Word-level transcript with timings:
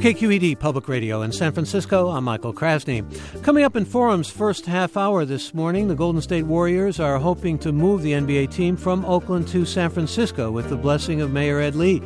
From 0.00 0.14
KQED 0.14 0.58
Public 0.58 0.88
Radio 0.88 1.20
in 1.20 1.30
San 1.30 1.52
Francisco, 1.52 2.08
I'm 2.08 2.24
Michael 2.24 2.54
Krasny. 2.54 3.04
Coming 3.42 3.64
up 3.64 3.76
in 3.76 3.84
Forum's 3.84 4.30
first 4.30 4.64
half 4.64 4.96
hour 4.96 5.26
this 5.26 5.52
morning, 5.52 5.88
the 5.88 5.94
Golden 5.94 6.22
State 6.22 6.44
Warriors 6.44 6.98
are 6.98 7.18
hoping 7.18 7.58
to 7.58 7.70
move 7.70 8.00
the 8.00 8.12
NBA 8.12 8.50
team 8.50 8.78
from 8.78 9.04
Oakland 9.04 9.46
to 9.48 9.66
San 9.66 9.90
Francisco 9.90 10.50
with 10.50 10.70
the 10.70 10.76
blessing 10.76 11.20
of 11.20 11.32
Mayor 11.32 11.60
Ed 11.60 11.74
Lee. 11.74 12.02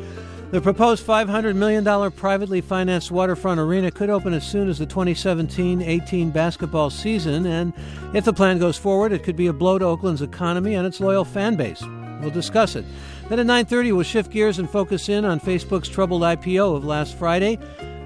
The 0.51 0.59
proposed 0.59 1.07
$500 1.07 1.55
million 1.55 2.11
privately 2.11 2.59
financed 2.59 3.11
waterfront 3.11 3.61
arena 3.61 3.91
could 3.91 4.09
open 4.09 4.33
as 4.33 4.45
soon 4.45 4.67
as 4.67 4.77
the 4.77 4.85
2017 4.85 5.81
18 5.81 6.31
basketball 6.31 6.89
season, 6.89 7.45
and 7.45 7.71
if 8.13 8.25
the 8.25 8.33
plan 8.33 8.59
goes 8.59 8.75
forward, 8.75 9.13
it 9.13 9.23
could 9.23 9.37
be 9.37 9.47
a 9.47 9.53
blow 9.53 9.79
to 9.79 9.85
Oakland's 9.85 10.21
economy 10.21 10.73
and 10.73 10.85
its 10.85 10.99
loyal 10.99 11.23
fan 11.23 11.55
base. 11.55 11.81
We'll 12.19 12.31
discuss 12.31 12.75
it. 12.75 12.83
Then 13.29 13.39
at 13.39 13.45
9:30 13.47 13.91
we'll 13.91 14.03
shift 14.03 14.31
gears 14.31 14.59
and 14.59 14.69
focus 14.69 15.09
in 15.09 15.25
on 15.25 15.39
Facebook's 15.39 15.89
troubled 15.89 16.21
IPO 16.21 16.75
of 16.75 16.85
last 16.85 17.17
Friday. 17.17 17.57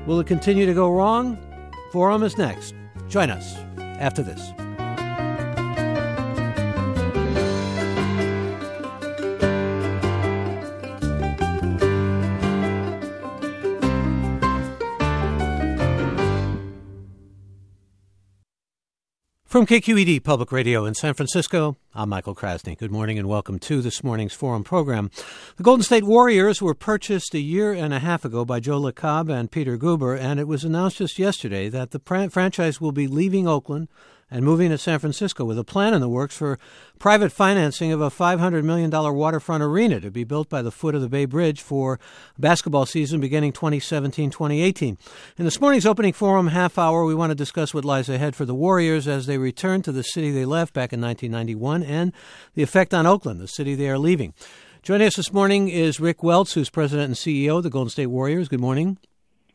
Will 0.05 0.19
it 0.19 0.27
continue 0.27 0.65
to 0.65 0.73
go 0.73 0.89
wrong? 0.89 1.37
Forum 1.91 2.23
is 2.23 2.37
next. 2.37 2.73
Join 3.09 3.29
us 3.29 3.55
after 3.77 4.23
this. 4.23 4.68
From 19.49 19.65
KQED 19.65 20.23
Public 20.23 20.51
Radio 20.51 20.85
in 20.85 20.93
San 20.93 21.15
Francisco, 21.15 21.75
I'm 21.95 22.09
Michael 22.09 22.35
Krasny. 22.35 22.77
Good 22.77 22.91
morning 22.91 23.17
and 23.17 23.27
welcome 23.27 23.57
to 23.57 23.81
this 23.81 24.03
morning's 24.03 24.35
Forum 24.35 24.63
program. 24.63 25.09
The 25.57 25.63
Golden 25.63 25.81
State 25.81 26.03
Warriors 26.03 26.61
were 26.61 26.75
purchased 26.75 27.33
a 27.33 27.39
year 27.39 27.73
and 27.73 27.91
a 27.91 27.97
half 27.97 28.23
ago 28.23 28.45
by 28.45 28.59
Joe 28.59 28.79
Lacob 28.79 29.27
and 29.27 29.49
Peter 29.49 29.75
Guber, 29.75 30.15
and 30.15 30.39
it 30.39 30.47
was 30.47 30.63
announced 30.63 30.97
just 30.97 31.17
yesterday 31.17 31.67
that 31.67 31.89
the 31.89 32.29
franchise 32.29 32.79
will 32.79 32.91
be 32.91 33.07
leaving 33.07 33.47
Oakland 33.47 33.87
and 34.31 34.45
moving 34.45 34.69
to 34.69 34.77
San 34.77 34.99
Francisco 34.99 35.43
with 35.43 35.57
a 35.57 35.63
plan 35.63 35.93
in 35.93 36.01
the 36.01 36.09
works 36.09 36.37
for 36.37 36.59
private 36.99 37.31
financing 37.31 37.91
of 37.91 38.01
a 38.01 38.09
$500 38.09 38.63
million 38.63 38.91
waterfront 38.91 39.63
arena 39.63 39.99
to 39.99 40.11
be 40.11 40.23
built 40.23 40.49
by 40.49 40.61
the 40.61 40.71
foot 40.71 40.95
of 40.95 41.01
the 41.01 41.09
Bay 41.09 41.25
Bridge 41.25 41.61
for 41.61 41.99
basketball 42.37 42.85
season 42.85 43.19
beginning 43.19 43.53
2017 43.53 44.29
2018. 44.29 44.97
In 45.37 45.45
this 45.45 45.59
morning's 45.59 45.85
opening 45.85 46.13
forum 46.13 46.47
half 46.47 46.77
hour, 46.77 47.05
we 47.05 47.15
want 47.15 47.31
to 47.31 47.35
discuss 47.35 47.73
what 47.73 47.85
lies 47.85 48.09
ahead 48.09 48.35
for 48.35 48.45
the 48.45 48.55
Warriors 48.55 49.07
as 49.07 49.25
they 49.25 49.37
return 49.37 49.81
to 49.81 49.91
the 49.91 50.03
city 50.03 50.31
they 50.31 50.45
left 50.45 50.73
back 50.73 50.93
in 50.93 51.01
1991 51.01 51.83
and 51.83 52.13
the 52.53 52.63
effect 52.63 52.93
on 52.93 53.07
Oakland, 53.07 53.39
the 53.39 53.47
city 53.47 53.75
they 53.75 53.89
are 53.89 53.97
leaving. 53.97 54.33
Joining 54.81 55.07
us 55.07 55.17
this 55.17 55.33
morning 55.33 55.67
is 55.67 55.99
Rick 55.99 56.23
Welts, 56.23 56.53
who's 56.53 56.69
president 56.69 57.07
and 57.07 57.15
CEO 57.15 57.57
of 57.57 57.63
the 57.63 57.69
Golden 57.69 57.89
State 57.89 58.07
Warriors. 58.07 58.47
Good 58.47 58.61
morning. 58.61 58.97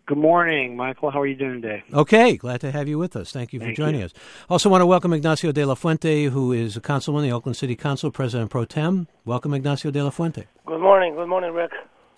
Good 0.07 0.19
morning, 0.19 0.77
Michael. 0.77 1.11
How 1.11 1.23
are 1.23 1.27
you 1.27 1.35
doing 1.35 1.63
today? 1.63 1.83
Okay, 1.91 2.37
glad 2.37 2.61
to 2.61 2.71
have 2.71 2.89
you 2.89 2.99
with 2.99 3.17
us. 3.17 3.33
Thank 3.33 3.55
you 3.55 3.59
for 3.59 3.65
Thank 3.65 3.79
joining 3.79 4.01
you. 4.01 4.07
us. 4.07 4.13
Also, 4.51 4.69
want 4.69 4.83
to 4.83 4.87
welcome 4.87 5.15
Ignacio 5.15 5.51
de 5.51 5.65
la 5.65 5.75
Fuente, 5.75 6.25
who 6.25 6.53
is 6.53 6.77
a 6.77 6.81
councilman, 6.83 7.23
the 7.23 7.33
Oakland 7.33 7.57
City 7.57 7.75
Council 7.75 8.11
President 8.11 8.51
Pro 8.51 8.67
Tem. 8.67 9.09
Welcome, 9.25 9.55
Ignacio 9.55 9.91
de 9.91 10.05
la 10.05 10.11
Fuente. 10.11 10.45
Good 10.67 10.81
morning. 10.83 11.15
Good 11.15 11.29
morning, 11.29 11.55
Rick. 11.55 11.71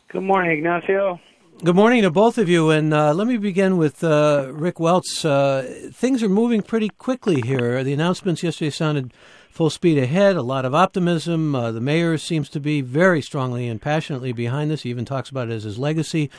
Good 0.09 0.25
morning, 0.25 0.51
Ignacio. 0.51 1.21
Good 1.63 1.77
morning 1.77 2.03
to 2.03 2.11
both 2.11 2.39
of 2.39 2.49
you, 2.49 2.71
and 2.71 2.93
uh, 2.93 3.15
let 3.15 3.29
me 3.29 3.37
begin 3.37 3.77
with 3.77 4.03
uh, 4.03 4.49
Rick 4.51 4.81
Welts. 4.81 5.25
Uh, 5.25 5.89
things 5.93 6.25
are 6.25 6.29
moving 6.29 6.63
pretty 6.63 6.89
quickly 6.89 7.41
here. 7.41 7.85
The 7.85 7.93
announcements 7.93 8.43
yesterday 8.43 8.71
sounded 8.71 9.15
full 9.49 9.71
speed 9.71 9.97
ahead, 9.97 10.35
a 10.35 10.43
lot 10.43 10.65
of 10.65 10.75
optimism. 10.75 11.55
Uh, 11.55 11.71
the 11.71 11.81
mayor 11.81 12.19
seems 12.19 12.49
to 12.49 12.59
be 12.59 12.81
very 12.81 13.23
strongly 13.23 13.69
and 13.69 13.81
passionately 13.81 14.33
behind 14.33 14.73
this. 14.73 14.83
He 14.83 14.91
even 14.91 15.05
talks 15.05 15.31
about 15.31 15.51
it 15.51 15.53
as 15.53 15.63
his 15.63 15.79
legacy. 15.79 16.31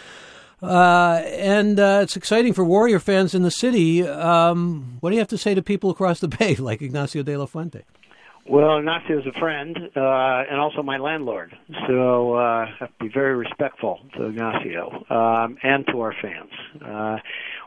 Uh, 0.61 1.21
and 1.25 1.79
uh, 1.79 1.99
it's 2.01 2.17
exciting 2.17 2.53
for 2.53 2.63
Warrior 2.63 2.99
fans 2.99 3.35
in 3.35 3.43
the 3.43 3.51
city. 3.51 4.07
Um, 4.07 4.97
what 5.01 5.11
do 5.11 5.15
you 5.15 5.19
have 5.19 5.27
to 5.29 5.37
say 5.37 5.53
to 5.53 5.61
people 5.61 5.89
across 5.89 6.19
the 6.19 6.27
bay, 6.39 6.55
like 6.55 6.81
Ignacio 6.81 7.23
de 7.23 7.37
la 7.37 7.45
Fuente? 7.45 7.83
Well, 8.49 8.77
Ignacio 8.77 9.19
is 9.19 9.25
a 9.27 9.37
friend 9.39 9.77
uh, 9.77 10.43
and 10.49 10.57
also 10.57 10.81
my 10.81 10.97
landlord, 10.97 11.53
so 11.85 12.35
uh, 12.35 12.37
I 12.37 12.75
have 12.79 12.97
to 12.97 13.03
be 13.03 13.09
very 13.13 13.35
respectful 13.35 13.99
to 14.15 14.27
Ignacio 14.27 15.03
um, 15.09 15.57
and 15.63 15.85
to 15.87 15.99
our 15.99 16.15
fans. 16.21 16.51
Uh, 16.81 17.17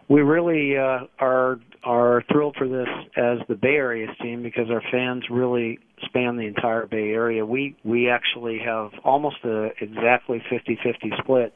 we 0.09 0.23
really 0.23 0.79
uh, 0.79 1.01
are 1.19 1.61
are 1.85 2.25
thrilled 2.33 2.57
for 2.57 2.67
this 2.67 2.89
as 3.15 3.39
the 3.49 3.55
Bay 3.55 3.77
Area 3.77 4.07
team 4.23 4.43
because 4.43 4.71
our 4.71 4.83
fans 4.91 5.25
really 5.31 5.79
span 6.07 6.37
the 6.37 6.47
entire 6.47 6.87
Bay 6.87 7.11
Area. 7.11 7.45
We 7.45 7.77
we 7.85 8.09
actually 8.09 8.59
have 8.65 8.91
almost 9.05 9.37
a 9.45 9.69
exactly 9.81 10.43
50-50 10.51 11.19
split 11.23 11.55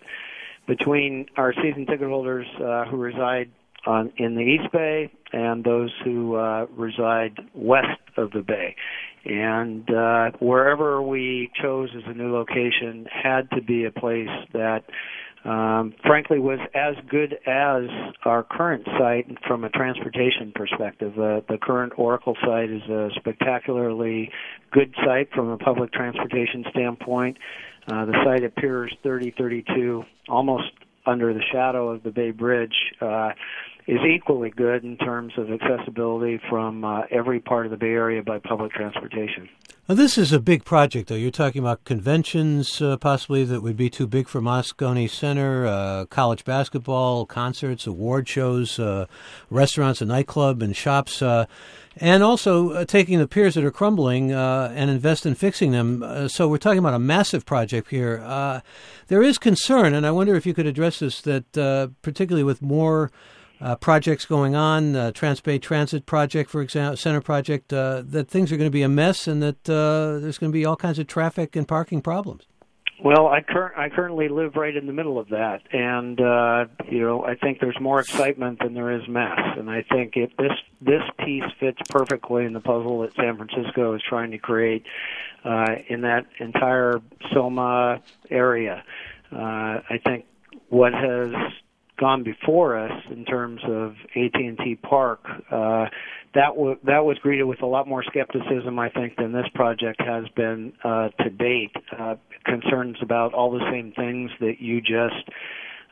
between 0.66 1.26
our 1.36 1.52
season 1.54 1.86
ticket 1.86 2.08
holders 2.08 2.46
uh, 2.60 2.84
who 2.86 2.96
reside 2.96 3.50
on 3.86 4.12
in 4.16 4.34
the 4.34 4.42
East 4.42 4.72
Bay 4.72 5.10
and 5.32 5.64
those 5.64 5.92
who 6.04 6.36
uh, 6.36 6.66
reside 6.76 7.38
west 7.54 8.00
of 8.16 8.30
the 8.30 8.40
Bay. 8.40 8.76
And 9.24 9.88
uh, 9.90 10.30
wherever 10.38 11.02
we 11.02 11.50
chose 11.60 11.90
as 11.96 12.02
a 12.06 12.14
new 12.14 12.32
location 12.32 13.06
had 13.10 13.50
to 13.52 13.62
be 13.62 13.84
a 13.84 13.90
place 13.90 14.28
that, 14.52 14.84
um, 15.44 15.94
frankly, 16.06 16.38
was 16.38 16.58
as 16.74 16.94
good 17.10 17.34
as 17.46 17.84
our 18.24 18.42
current 18.42 18.86
site 18.98 19.26
from 19.46 19.64
a 19.64 19.68
transportation 19.68 20.52
perspective. 20.54 21.12
Uh, 21.18 21.40
the 21.48 21.58
current 21.60 21.92
Oracle 21.98 22.34
site 22.42 22.70
is 22.70 22.82
a 22.88 23.10
spectacularly 23.16 24.30
good 24.72 24.94
site 25.04 25.30
from 25.34 25.48
a 25.48 25.58
public 25.58 25.92
transportation 25.92 26.64
standpoint. 26.70 27.36
Uh, 27.92 28.06
the 28.06 28.14
site 28.24 28.42
appears 28.42 28.94
3032, 29.02 30.02
almost 30.28 30.70
under 31.06 31.34
the 31.34 31.42
shadow 31.52 31.90
of 31.90 32.02
the 32.02 32.10
Bay 32.10 32.30
Bridge. 32.30 32.74
Uh, 33.00 33.30
is 33.86 34.00
equally 34.00 34.50
good 34.50 34.82
in 34.82 34.96
terms 34.96 35.32
of 35.36 35.50
accessibility 35.50 36.40
from 36.48 36.84
uh, 36.84 37.02
every 37.10 37.40
part 37.40 37.66
of 37.66 37.70
the 37.70 37.76
Bay 37.76 37.90
Area 37.90 38.22
by 38.22 38.38
public 38.38 38.72
transportation. 38.72 39.48
Now, 39.86 39.94
this 39.94 40.16
is 40.16 40.32
a 40.32 40.40
big 40.40 40.64
project, 40.64 41.10
though. 41.10 41.14
You're 41.14 41.30
talking 41.30 41.60
about 41.60 41.84
conventions, 41.84 42.80
uh, 42.80 42.96
possibly 42.96 43.44
that 43.44 43.60
would 43.60 43.76
be 43.76 43.90
too 43.90 44.06
big 44.06 44.28
for 44.28 44.40
Moscone 44.40 45.10
Center, 45.10 45.66
uh, 45.66 46.06
college 46.06 46.46
basketball, 46.46 47.26
concerts, 47.26 47.86
award 47.86 48.26
shows, 48.26 48.78
uh, 48.78 49.04
restaurants, 49.50 50.00
a 50.00 50.06
nightclub, 50.06 50.62
and 50.62 50.74
shops, 50.74 51.20
uh, 51.20 51.44
and 51.98 52.22
also 52.22 52.70
uh, 52.70 52.84
taking 52.86 53.18
the 53.18 53.28
piers 53.28 53.56
that 53.56 53.64
are 53.64 53.70
crumbling 53.70 54.32
and 54.32 54.88
invest 54.88 55.26
in 55.26 55.34
fixing 55.34 55.72
them. 55.72 56.30
so 56.30 56.48
we're 56.48 56.56
talking 56.56 56.78
about 56.78 56.94
a 56.94 56.98
massive 56.98 57.44
project 57.44 57.90
here. 57.90 58.16
there 59.08 59.22
is 59.22 59.36
concern, 59.36 59.92
and 59.92 60.06
I 60.06 60.10
wonder 60.10 60.34
if 60.34 60.46
you 60.46 60.54
could 60.54 60.66
address 60.66 61.00
this, 61.00 61.20
that 61.20 61.92
particularly 62.00 62.42
with 62.42 62.62
more 62.62 63.12
uh, 63.60 63.76
projects 63.76 64.24
going 64.24 64.54
on, 64.54 64.96
uh, 64.96 65.12
Transbay 65.12 65.60
Transit 65.62 66.06
project, 66.06 66.50
for 66.50 66.60
example, 66.60 66.96
center 66.96 67.20
project, 67.20 67.72
uh, 67.72 68.02
that 68.04 68.28
things 68.28 68.52
are 68.52 68.56
going 68.56 68.70
to 68.70 68.72
be 68.72 68.82
a 68.82 68.88
mess 68.88 69.26
and 69.26 69.42
that 69.42 69.68
uh, 69.68 70.18
there's 70.18 70.38
going 70.38 70.50
to 70.50 70.56
be 70.56 70.64
all 70.64 70.76
kinds 70.76 70.98
of 70.98 71.06
traffic 71.06 71.56
and 71.56 71.66
parking 71.66 72.02
problems. 72.02 72.46
Well, 73.02 73.26
I, 73.26 73.40
cur- 73.42 73.74
I 73.76 73.88
currently 73.88 74.28
live 74.28 74.54
right 74.56 74.74
in 74.74 74.86
the 74.86 74.92
middle 74.92 75.18
of 75.18 75.28
that, 75.30 75.62
and 75.72 76.18
uh, 76.20 76.66
you 76.88 77.00
know 77.00 77.24
I 77.24 77.34
think 77.34 77.58
there's 77.60 77.78
more 77.80 78.00
excitement 78.00 78.60
than 78.60 78.72
there 78.72 78.92
is 78.92 79.06
mess, 79.08 79.38
and 79.58 79.68
I 79.68 79.82
think 79.82 80.12
if 80.16 80.34
this 80.38 80.52
this 80.80 81.02
piece 81.18 81.42
fits 81.58 81.78
perfectly 81.90 82.44
in 82.44 82.52
the 82.52 82.60
puzzle 82.60 83.00
that 83.00 83.12
San 83.14 83.36
Francisco 83.36 83.94
is 83.94 84.02
trying 84.08 84.30
to 84.30 84.38
create 84.38 84.86
uh, 85.44 85.74
in 85.88 86.02
that 86.02 86.26
entire 86.38 87.00
Soma 87.32 88.00
area. 88.30 88.82
Uh, 89.32 89.36
I 89.90 90.00
think 90.06 90.24
what 90.68 90.94
has 90.94 91.32
gone 91.98 92.24
before 92.24 92.78
us 92.78 93.02
in 93.10 93.24
terms 93.24 93.60
of 93.66 93.94
AT&T 94.16 94.78
Park, 94.82 95.20
uh, 95.50 95.86
that 96.34 96.48
w- 96.48 96.78
that 96.84 97.04
was 97.04 97.16
greeted 97.18 97.44
with 97.44 97.62
a 97.62 97.66
lot 97.66 97.86
more 97.86 98.02
skepticism, 98.02 98.78
I 98.78 98.88
think, 98.88 99.16
than 99.16 99.32
this 99.32 99.46
project 99.54 100.00
has 100.00 100.24
been 100.34 100.72
uh, 100.82 101.10
to 101.20 101.30
date. 101.30 101.72
Uh, 101.96 102.16
concerns 102.44 102.96
about 103.00 103.32
all 103.32 103.50
the 103.50 103.64
same 103.70 103.92
things 103.92 104.30
that 104.40 104.60
you 104.60 104.80
just 104.80 105.28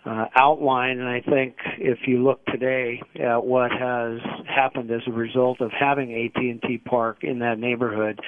uh, 0.04 0.26
outlined, 0.34 1.00
and 1.00 1.08
I 1.08 1.20
think 1.20 1.54
if 1.78 2.00
you 2.06 2.22
look 2.22 2.44
today 2.46 3.00
at 3.20 3.44
what 3.44 3.70
has 3.70 4.18
happened 4.48 4.90
as 4.90 5.02
a 5.06 5.12
result 5.12 5.60
of 5.60 5.70
having 5.70 6.12
AT&T 6.12 6.78
Park 6.78 7.18
in 7.22 7.38
that 7.38 7.58
neighborhood, 7.58 8.20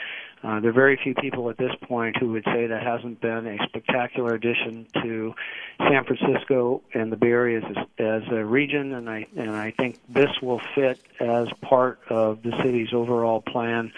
uh, 0.44 0.61
there 0.61 0.70
are 0.70 0.75
very 0.75 0.99
few 1.02 1.14
people 1.14 1.49
at 1.49 1.56
this 1.56 1.73
point 1.88 2.17
who 2.19 2.32
would 2.32 2.44
say 2.44 2.67
that 2.67 2.82
hasn't 2.82 3.20
been 3.20 3.46
a 3.46 3.56
spectacular 3.67 4.35
addition 4.35 4.87
to 5.02 5.35
San 5.79 6.05
Francisco 6.05 6.82
and 6.93 7.11
the 7.11 7.17
Bay 7.17 7.29
Area 7.29 7.62
as, 7.64 7.76
as 7.99 8.23
a 8.31 8.44
region, 8.44 8.93
and 8.93 9.08
I 9.08 9.26
and 9.37 9.50
I 9.50 9.70
think 9.70 9.99
this 10.08 10.31
will 10.43 10.61
fit 10.75 11.00
as 11.19 11.49
part 11.62 11.99
of 12.11 12.43
the 12.43 12.52
city's 12.62 12.93
overall 12.93 13.41
plan 13.41 13.93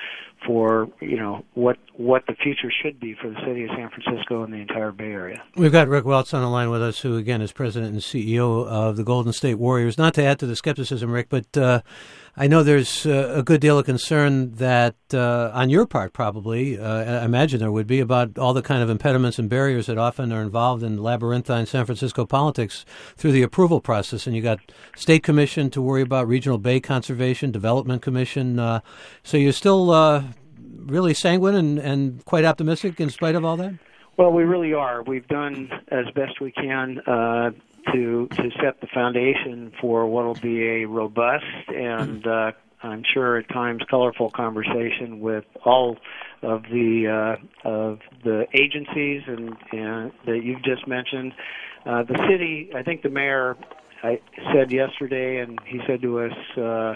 for 0.46 0.88
you 1.00 1.16
know 1.16 1.44
what 1.54 1.78
what 1.96 2.24
the 2.26 2.34
future 2.34 2.70
should 2.70 3.00
be 3.00 3.14
for 3.14 3.28
the 3.28 3.40
city 3.44 3.64
of 3.64 3.70
San 3.70 3.90
Francisco 3.90 4.44
and 4.44 4.52
the 4.52 4.58
entire 4.58 4.92
Bay 4.92 5.10
Area. 5.10 5.42
We've 5.56 5.72
got 5.72 5.88
Rick 5.88 6.04
Welts 6.04 6.32
on 6.32 6.42
the 6.42 6.48
line 6.48 6.70
with 6.70 6.82
us, 6.82 7.00
who 7.00 7.16
again 7.16 7.42
is 7.42 7.52
president 7.52 7.92
and 7.92 8.02
CEO 8.02 8.66
of 8.66 8.96
the 8.96 9.04
Golden 9.04 9.32
State 9.32 9.54
Warriors. 9.54 9.98
Not 9.98 10.14
to 10.14 10.22
add 10.22 10.38
to 10.38 10.46
the 10.46 10.54
skepticism, 10.54 11.10
Rick, 11.10 11.28
but 11.28 11.56
uh, 11.56 11.80
I 12.38 12.48
know 12.48 12.62
there's 12.62 13.06
uh, 13.06 13.32
a 13.34 13.42
good 13.42 13.62
deal 13.62 13.78
of 13.78 13.86
concern 13.86 14.52
that, 14.56 14.94
uh, 15.14 15.50
on 15.54 15.70
your 15.70 15.86
part, 15.86 16.12
probably, 16.12 16.78
uh, 16.78 17.22
I 17.22 17.24
imagine 17.24 17.60
there 17.60 17.72
would 17.72 17.86
be 17.86 17.98
about 17.98 18.36
all 18.36 18.52
the 18.52 18.60
kind 18.60 18.82
of 18.82 18.90
impediments 18.90 19.38
and 19.38 19.48
barriers 19.48 19.86
that 19.86 19.96
often 19.96 20.30
are 20.32 20.42
involved 20.42 20.82
in 20.82 21.02
labyrinthine 21.02 21.64
San 21.64 21.86
Francisco 21.86 22.26
politics 22.26 22.84
through 23.16 23.32
the 23.32 23.40
approval 23.40 23.80
process. 23.80 24.26
And 24.26 24.36
you 24.36 24.42
got 24.42 24.60
state 24.96 25.22
commission 25.22 25.70
to 25.70 25.80
worry 25.80 26.02
about, 26.02 26.28
regional 26.28 26.58
bay 26.58 26.78
conservation, 26.78 27.52
development 27.52 28.02
commission. 28.02 28.58
Uh, 28.58 28.80
so 29.22 29.38
you're 29.38 29.52
still 29.52 29.90
uh, 29.90 30.22
really 30.84 31.14
sanguine 31.14 31.54
and, 31.54 31.78
and 31.78 32.22
quite 32.26 32.44
optimistic 32.44 33.00
in 33.00 33.08
spite 33.08 33.34
of 33.34 33.46
all 33.46 33.56
that. 33.56 33.72
Well, 34.18 34.32
we 34.32 34.44
really 34.44 34.74
are. 34.74 35.02
We've 35.02 35.26
done 35.28 35.70
as 35.88 36.04
best 36.14 36.40
we 36.42 36.52
can 36.52 36.98
uh, 37.06 37.52
to 37.92 38.28
to 38.28 38.50
set 38.62 38.80
the 38.80 38.86
foundation 38.92 39.72
for 39.80 40.06
what 40.06 40.24
will 40.24 40.34
be 40.34 40.82
a 40.82 40.84
robust 40.84 41.44
and 41.68 42.26
uh, 42.26 42.52
I'm 42.82 43.02
sure 43.12 43.38
at 43.38 43.48
times 43.48 43.82
colorful 43.90 44.30
conversation 44.30 45.20
with 45.20 45.44
all 45.64 45.96
of 46.42 46.62
the 46.64 47.38
uh, 47.64 47.68
of 47.68 48.00
the 48.22 48.46
agencies 48.54 49.22
and, 49.26 49.56
and 49.72 50.12
that 50.26 50.40
you've 50.42 50.62
just 50.62 50.86
mentioned. 50.86 51.32
Uh, 51.84 52.02
the 52.02 52.18
city, 52.28 52.70
I 52.74 52.82
think 52.82 53.02
the 53.02 53.10
mayor, 53.10 53.56
I 54.02 54.20
said 54.52 54.72
yesterday, 54.72 55.38
and 55.38 55.58
he 55.66 55.80
said 55.86 56.02
to 56.02 56.20
us 56.20 56.58
uh, 56.58 56.94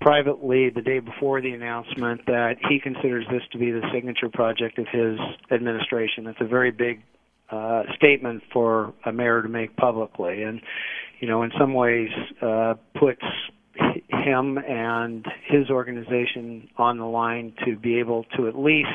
privately 0.00 0.70
the 0.70 0.82
day 0.82 0.98
before 0.98 1.40
the 1.40 1.52
announcement 1.52 2.26
that 2.26 2.56
he 2.68 2.78
considers 2.78 3.24
this 3.30 3.42
to 3.52 3.58
be 3.58 3.70
the 3.70 3.82
signature 3.92 4.28
project 4.28 4.78
of 4.78 4.86
his 4.88 5.18
administration. 5.50 6.26
It's 6.26 6.40
a 6.40 6.46
very 6.46 6.70
big 6.70 7.02
uh, 7.50 7.82
statement 7.94 8.42
for 8.52 8.92
a 9.04 9.12
mayor 9.12 9.42
to 9.42 9.48
make 9.48 9.76
publicly, 9.76 10.42
and 10.42 10.60
you 11.20 11.28
know, 11.28 11.42
in 11.42 11.50
some 11.58 11.74
ways, 11.74 12.10
uh, 12.42 12.74
puts 12.98 13.22
him 14.08 14.58
and 14.58 15.24
his 15.46 15.70
organization 15.70 16.68
on 16.76 16.98
the 16.98 17.04
line 17.04 17.52
to 17.64 17.76
be 17.76 17.98
able 17.98 18.24
to 18.36 18.48
at 18.48 18.58
least 18.58 18.88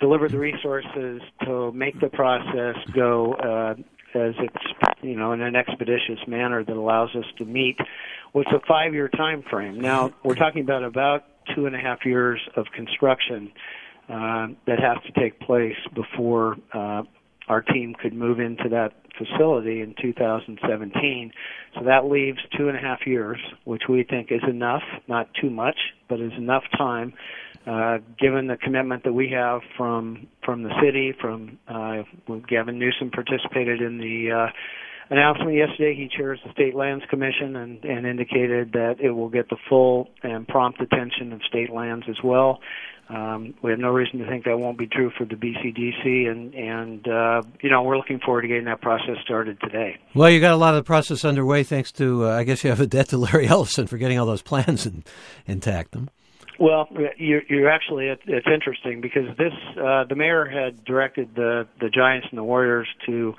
deliver 0.00 0.28
the 0.28 0.38
resources 0.38 1.20
to 1.44 1.70
make 1.72 1.98
the 2.00 2.08
process 2.08 2.76
go 2.94 3.34
uh, 3.34 3.74
as 4.14 4.34
it's 4.38 4.96
you 5.02 5.14
know 5.14 5.32
in 5.32 5.40
an 5.40 5.54
expeditious 5.54 6.18
manner 6.26 6.64
that 6.64 6.76
allows 6.76 7.10
us 7.14 7.24
to 7.38 7.44
meet 7.44 7.76
what's 8.32 8.50
a 8.50 8.60
five 8.66 8.94
year 8.94 9.08
time 9.08 9.42
frame. 9.48 9.80
Now 9.80 10.12
we're 10.24 10.34
talking 10.34 10.62
about 10.62 10.82
about 10.82 11.24
two 11.54 11.66
and 11.66 11.74
a 11.74 11.78
half 11.78 12.04
years 12.04 12.40
of 12.56 12.66
construction 12.74 13.52
uh, 14.08 14.48
that 14.66 14.80
has 14.80 14.98
to 15.06 15.20
take 15.20 15.38
place 15.40 15.76
before 15.94 16.56
uh, 16.72 17.02
our 17.50 17.60
team 17.60 17.94
could 18.00 18.14
move 18.14 18.38
into 18.38 18.68
that 18.68 18.92
facility 19.18 19.80
in 19.80 19.92
2017. 20.00 21.32
So 21.74 21.84
that 21.84 22.04
leaves 22.04 22.38
two 22.56 22.68
and 22.68 22.76
a 22.76 22.80
half 22.80 23.00
years, 23.06 23.38
which 23.64 23.82
we 23.88 24.04
think 24.04 24.28
is 24.30 24.42
enough, 24.48 24.84
not 25.08 25.28
too 25.40 25.50
much, 25.50 25.76
but 26.08 26.20
is 26.20 26.32
enough 26.38 26.62
time, 26.78 27.12
uh, 27.66 27.98
given 28.20 28.46
the 28.46 28.56
commitment 28.56 29.02
that 29.02 29.12
we 29.12 29.30
have 29.30 29.62
from 29.76 30.28
from 30.44 30.62
the 30.62 30.70
city. 30.80 31.12
From 31.20 31.58
uh, 31.66 32.02
Gavin 32.48 32.78
Newsom 32.78 33.10
participated 33.10 33.82
in 33.82 33.98
the 33.98 34.30
uh, 34.30 34.52
announcement 35.10 35.56
yesterday. 35.56 35.94
He 35.94 36.08
chairs 36.08 36.40
the 36.44 36.52
State 36.52 36.74
Lands 36.74 37.04
Commission 37.10 37.56
and, 37.56 37.84
and 37.84 38.06
indicated 38.06 38.72
that 38.72 38.96
it 39.00 39.10
will 39.10 39.28
get 39.28 39.48
the 39.50 39.56
full 39.68 40.08
and 40.22 40.46
prompt 40.46 40.80
attention 40.80 41.32
of 41.32 41.40
state 41.42 41.70
lands 41.70 42.06
as 42.08 42.16
well. 42.22 42.60
Um, 43.08 43.54
we 43.60 43.72
have 43.72 43.80
no 43.80 43.88
reason 43.88 44.20
to 44.20 44.26
think 44.28 44.44
that 44.44 44.56
won't 44.56 44.78
be 44.78 44.86
true 44.86 45.10
for 45.18 45.24
the 45.24 45.34
BCDC, 45.34 46.30
and 46.30 46.54
and 46.54 47.08
uh, 47.08 47.42
you 47.60 47.68
know 47.68 47.82
we're 47.82 47.96
looking 47.96 48.20
forward 48.20 48.42
to 48.42 48.48
getting 48.48 48.66
that 48.66 48.80
process 48.80 49.16
started 49.24 49.58
today. 49.60 49.98
Well, 50.14 50.30
you 50.30 50.40
got 50.40 50.52
a 50.52 50.56
lot 50.56 50.74
of 50.74 50.84
the 50.84 50.86
process 50.86 51.24
underway 51.24 51.64
thanks 51.64 51.90
to 51.92 52.26
uh, 52.26 52.36
I 52.36 52.44
guess 52.44 52.62
you 52.62 52.70
have 52.70 52.78
a 52.78 52.86
debt 52.86 53.08
to 53.08 53.18
Larry 53.18 53.46
Ellison 53.48 53.88
for 53.88 53.98
getting 53.98 54.16
all 54.16 54.26
those 54.26 54.42
plans 54.42 54.86
in, 54.86 55.02
intact. 55.44 55.90
Them. 55.90 56.08
Well, 56.60 56.88
you're, 57.16 57.42
you're 57.48 57.70
actually 57.70 58.06
it's, 58.06 58.22
it's 58.26 58.46
interesting 58.46 59.00
because 59.00 59.36
this 59.36 59.54
uh, 59.76 60.04
the 60.04 60.14
mayor 60.14 60.44
had 60.44 60.84
directed 60.84 61.34
the 61.34 61.66
the 61.80 61.88
Giants 61.88 62.28
and 62.30 62.38
the 62.38 62.44
Warriors 62.44 62.86
to 63.06 63.34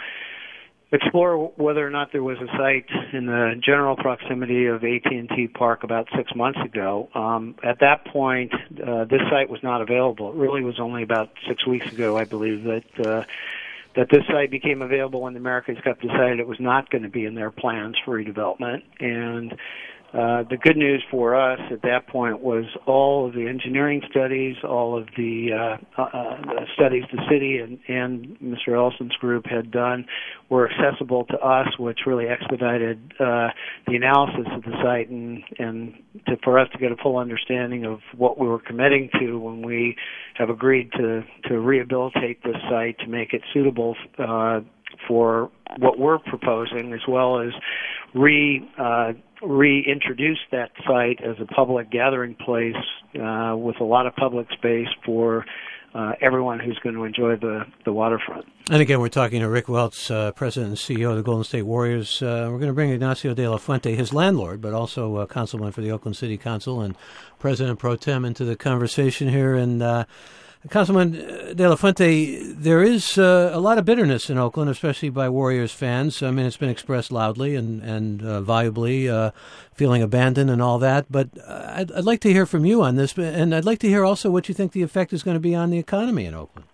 explore 0.92 1.52
whether 1.56 1.86
or 1.86 1.90
not 1.90 2.12
there 2.12 2.24
was 2.24 2.38
a 2.40 2.48
site 2.58 2.90
in 3.14 3.26
the 3.26 3.54
general 3.64 3.96
proximity 3.96 4.66
of 4.66 4.84
AT&T 4.84 5.48
Park 5.54 5.84
about 5.84 6.08
six 6.16 6.36
months 6.36 6.60
ago. 6.66 7.10
Um, 7.16 7.56
at 7.64 7.80
that 7.80 8.06
point, 8.06 8.54
uh, 8.54 9.06
this 9.06 9.22
site 9.30 9.50
was 9.50 9.64
not 9.64 9.82
available. 9.82 10.32
It 10.32 10.36
really 10.36 10.64
was 10.64 10.80
only 10.80 11.04
about 11.04 11.30
six 11.48 11.66
weeks 11.66 11.92
ago, 11.92 12.18
I 12.18 12.26
believe, 12.26 12.64
that 12.64 13.08
uh, 13.08 13.24
that 13.94 14.08
this 14.10 14.24
site 14.28 14.50
became 14.52 14.82
available 14.82 15.22
when 15.22 15.34
the 15.34 15.40
America's 15.40 15.78
Cup 15.84 16.00
decided 16.00 16.40
it 16.40 16.48
was 16.48 16.62
not 16.62 16.90
going 16.90 17.04
to 17.04 17.10
be 17.10 17.26
in 17.26 17.36
their 17.36 17.52
plans 17.52 17.98
for 18.06 18.18
redevelopment. 18.18 18.84
And 19.00 19.54
uh, 20.14 20.44
the 20.50 20.58
good 20.62 20.76
news 20.76 21.02
for 21.10 21.36
us 21.40 21.60
at 21.72 21.82
that 21.84 22.06
point 22.08 22.42
was 22.42 22.66
all 22.86 23.28
of 23.28 23.34
the 23.34 23.48
engineering 23.48 24.02
studies, 24.10 24.58
all 24.62 24.98
of 24.98 25.08
the, 25.16 25.78
uh, 25.98 26.02
uh, 26.02 26.04
uh 26.04 26.66
studies 26.76 27.04
the 27.14 27.22
city 27.30 27.60
and, 27.60 27.80
and 27.88 28.38
Mr. 28.40 28.76
Ellison's 28.76 29.16
group 29.22 29.46
had 29.46 29.72
done 29.72 30.06
were 30.50 30.70
accessible 30.70 31.24
to 31.26 31.38
us, 31.38 31.68
which 31.80 32.00
really 32.06 32.28
expedited 32.28 33.14
uh, 33.22 33.48
the 33.88 33.96
analysis 33.96 34.48
of 34.54 34.64
the 34.64 34.74
site 34.84 35.10
and, 35.10 35.44
and 35.60 35.94
to, 36.28 36.36
for 36.44 36.60
us 36.60 36.68
to 36.74 36.78
get 36.78 36.92
a 36.92 36.98
full 36.98 37.18
understanding 37.18 37.86
of 37.86 38.00
what 38.18 38.38
we 38.38 38.48
were 38.48 38.60
committing 38.60 39.10
to 39.18 39.40
when 39.40 39.62
we 39.62 39.96
have 40.36 40.50
agreed 40.50 40.92
to, 40.92 41.24
to 41.46 41.58
rehabilitate 41.58 42.44
this 42.44 42.58
site 42.70 43.00
to 43.00 43.08
make 43.08 43.32
it 43.32 43.42
suitable 43.54 43.96
uh, 44.20 44.60
for 45.08 45.50
what 45.80 45.98
we're 45.98 46.20
proposing, 46.20 46.92
as 46.94 47.00
well 47.08 47.40
as 47.40 47.54
re 48.14 48.68
reintroduce 49.42 50.40
that 50.52 50.72
site 50.88 51.20
as 51.22 51.36
a 51.40 51.46
public 51.46 51.90
gathering 51.92 52.36
place 52.36 52.76
uh, 53.16 53.56
with 53.58 53.80
a 53.80 53.84
lot 53.84 54.06
of 54.06 54.16
public 54.16 54.48
space 54.52 54.88
for 55.06 55.46
uh, 55.94 56.14
everyone 56.22 56.60
who's 56.60 56.80
going 56.80 56.96
to 56.96 57.04
enjoy 57.04 57.36
the, 57.36 57.66
the 57.84 57.92
waterfront. 57.92 58.46
And 58.70 58.82
again, 58.82 59.02
we're 59.02 59.10
talking 59.10 59.42
to 59.42 59.50
Rick 59.50 59.68
Welts, 59.68 60.10
uh, 60.10 60.32
President 60.32 60.70
and 60.70 60.78
CEO 60.78 61.12
of 61.12 61.18
the 61.18 61.24
Golden 61.24 61.44
State 61.44 61.64
Warriors. 61.64 62.22
Uh, 62.22 62.48
we're 62.50 62.60
going 62.60 62.70
to 62.70 62.74
bring 62.74 62.92
Ignacio 62.92 63.34
de 63.34 63.48
la 63.50 63.58
Fuente, 63.58 63.96
his 63.96 64.14
landlord, 64.14 64.62
but 64.62 64.74
also 64.74 65.18
uh, 65.18 65.26
councilman 65.26 65.72
for 65.72 65.82
the 65.82 65.92
Oakland 65.92 66.16
City 66.16 66.38
Council 66.38 66.82
and 66.82 66.96
President 67.40 67.80
Pro 67.80 67.96
Tem, 67.98 68.24
into 68.24 68.46
the 68.46 68.56
conversation 68.56 69.28
here. 69.28 69.56
And 69.56 69.84
uh, 69.84 70.06
Councilman 70.70 71.56
De 71.56 71.68
La 71.68 71.76
Fuente, 71.76 72.54
there 72.54 72.84
is 72.84 73.18
uh, 73.18 73.50
a 73.52 73.60
lot 73.60 73.80
of 73.80 73.86
bitterness 73.86 74.30
in 74.30 74.38
Oakland, 74.38 74.70
especially 74.70 75.10
by 75.10 75.28
Warriors 75.28 75.72
fans. 75.72 76.22
I 76.22 76.30
mean, 76.30 76.46
it's 76.46 76.58
been 76.58 76.70
expressed 76.70 77.12
loudly 77.12 77.56
and 77.56 77.82
and 77.82 78.22
uh, 78.22 78.42
volubly, 78.42 79.10
uh, 79.10 79.32
feeling 79.74 80.04
abandoned 80.04 80.52
and 80.52 80.62
all 80.62 80.78
that. 80.78 81.08
But 81.10 81.30
uh, 81.48 81.74
I'd, 81.76 81.92
I'd 81.92 82.06
like 82.06 82.20
to 82.22 82.32
hear 82.32 82.46
from 82.46 82.64
you 82.64 82.84
on 82.84 82.96
this, 82.96 83.18
and 83.18 83.56
I'd 83.56 83.66
like 83.66 83.80
to 83.80 83.88
hear 83.88 84.06
also 84.06 84.30
what 84.30 84.48
you 84.50 84.54
think 84.54 84.74
the 84.74 84.84
effect 84.84 85.14
is 85.14 85.24
going 85.24 85.36
to 85.36 85.42
be 85.42 85.56
on 85.56 85.72
the 85.72 85.80
economy 85.80 86.26
in 86.26 86.36
Oakland. 86.36 86.68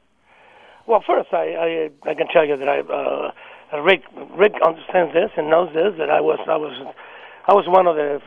Well, 0.86 1.02
first, 1.08 1.30
I 1.32 1.90
I, 2.06 2.10
I 2.10 2.14
can 2.14 2.28
tell 2.28 2.46
you 2.46 2.58
that 2.58 2.68
I 2.68 2.80
uh, 2.82 3.82
Rick 3.82 4.04
Rick 4.36 4.56
understands 4.66 5.14
this 5.14 5.32
and 5.38 5.50
knows 5.50 5.74
this 5.74 5.94
that 5.98 6.10
I 6.10 6.20
was 6.20 6.40
I 6.46 6.58
was 6.58 6.94
I 7.48 7.54
was 7.54 7.66
one 7.70 7.88
of 7.88 7.96
the 7.96 8.20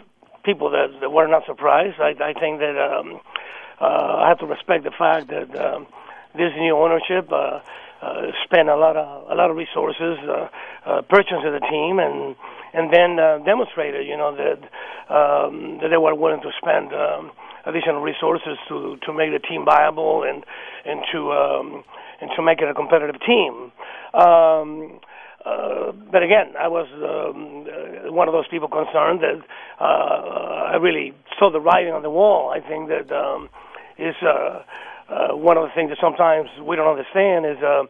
people 0.43 0.71
that, 0.71 0.89
that 1.03 1.11
were 1.11 1.29
not 1.29 1.45
surprised. 1.45 2.01
I, 2.01 2.15
I 2.19 2.33
think 2.33 2.61
that. 2.61 2.79
Um, 2.81 3.21
I 3.87 4.29
have 4.29 4.39
to 4.39 4.47
respect 4.47 4.85
the 4.85 4.93
fact 4.97 5.29
that 5.29 5.49
um, 5.57 5.87
this 6.35 6.53
new 6.59 6.77
ownership 6.77 7.31
uh, 7.33 7.61
uh, 8.03 8.33
spent 8.45 8.69
a 8.69 8.77
lot 8.77 8.97
of 8.97 9.31
a 9.31 9.35
lot 9.35 9.51
of 9.51 9.57
resources 9.57 10.19
uh, 10.25 10.49
uh, 10.87 11.03
purchasing 11.03 11.53
the 11.53 11.61
team 11.71 11.99
and 11.99 12.37
and 12.73 12.93
then 12.93 13.19
uh, 13.19 13.39
demonstrated, 13.45 14.07
you 14.07 14.17
know, 14.17 14.35
that 14.37 14.61
um, 15.13 15.79
that 15.83 15.89
they 15.89 15.97
were 15.97 16.15
willing 16.15 16.41
to 16.41 16.51
spend 16.63 16.93
um, 16.93 17.33
additional 17.67 18.01
resources 18.01 18.57
to 18.69 18.97
to 19.05 19.13
make 19.13 19.33
the 19.33 19.41
team 19.41 19.65
viable 19.65 20.23
and 20.23 20.45
and 20.85 21.05
to 21.13 21.33
um, 21.33 21.85
and 22.21 22.31
to 22.37 22.43
make 22.43 22.61
it 22.61 22.69
a 22.69 22.75
competitive 22.75 23.21
team. 23.27 23.73
Um, 24.15 25.01
uh, 25.45 25.93
but 26.13 26.23
again, 26.23 26.53
I 26.59 26.69
was 26.69 26.87
um, 27.01 27.65
uh, 27.65 28.13
one 28.13 28.29
of 28.29 28.33
those 28.33 28.47
people 28.49 28.69
concerned 28.69 29.21
that 29.21 29.41
uh, 29.81 30.73
I 30.73 30.77
really 30.77 31.15
saw 31.39 31.51
the 31.51 31.61
writing 31.61 31.95
on 31.95 32.03
the 32.03 32.11
wall. 32.11 32.51
I 32.51 32.61
think 32.61 32.89
that 32.89 33.11
um, 33.11 33.49
is 34.01 34.17
uh, 34.23 34.63
uh, 35.11 35.37
one 35.37 35.57
of 35.57 35.65
the 35.69 35.75
things 35.75 35.91
that 35.91 35.99
sometimes 36.01 36.49
we 36.65 36.77
don't 36.77 36.89
understand 36.89 37.45
is 37.45 37.59
uh, 37.63 37.85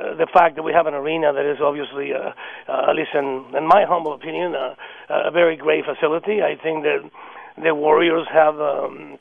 uh, 0.00 0.14
the 0.16 0.26
fact 0.32 0.56
that 0.56 0.62
we 0.62 0.72
have 0.72 0.86
an 0.86 0.94
arena 0.94 1.32
that 1.32 1.44
is 1.44 1.58
obviously, 1.60 2.12
uh, 2.14 2.32
uh, 2.70 2.90
at 2.90 2.96
least 2.96 3.10
in, 3.12 3.44
in 3.56 3.66
my 3.66 3.84
humble 3.86 4.14
opinion, 4.14 4.54
uh, 4.54 4.74
a 5.10 5.30
very 5.30 5.56
great 5.56 5.84
facility. 5.84 6.40
I 6.42 6.56
think 6.56 6.84
that 6.84 7.02
the 7.60 7.74
Warriors 7.74 8.26
have 8.32 8.54
um, 8.60 9.18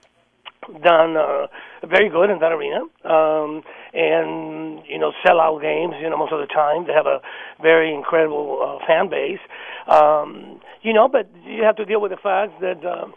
done 0.83 1.17
uh, 1.17 1.47
very 1.83 2.09
good 2.09 2.29
in 2.29 2.39
that 2.39 2.51
arena, 2.51 2.85
um, 3.03 3.63
and 3.93 4.85
you 4.87 4.99
know, 4.99 5.11
sell 5.25 5.39
out 5.39 5.61
games. 5.61 5.95
You 5.99 6.09
know, 6.09 6.17
most 6.17 6.31
of 6.31 6.39
the 6.39 6.47
time 6.53 6.85
they 6.85 6.93
have 6.93 7.07
a 7.07 7.19
very 7.61 7.93
incredible 7.93 8.61
uh, 8.61 8.85
fan 8.85 9.09
base. 9.09 9.41
Um, 9.87 10.61
you 10.81 10.93
know, 10.93 11.09
but 11.09 11.27
you 11.45 11.63
have 11.63 11.75
to 11.77 11.85
deal 11.85 11.99
with 11.99 12.11
the 12.11 12.21
fact 12.21 12.61
that. 12.61 12.85
Uh, 12.85 13.07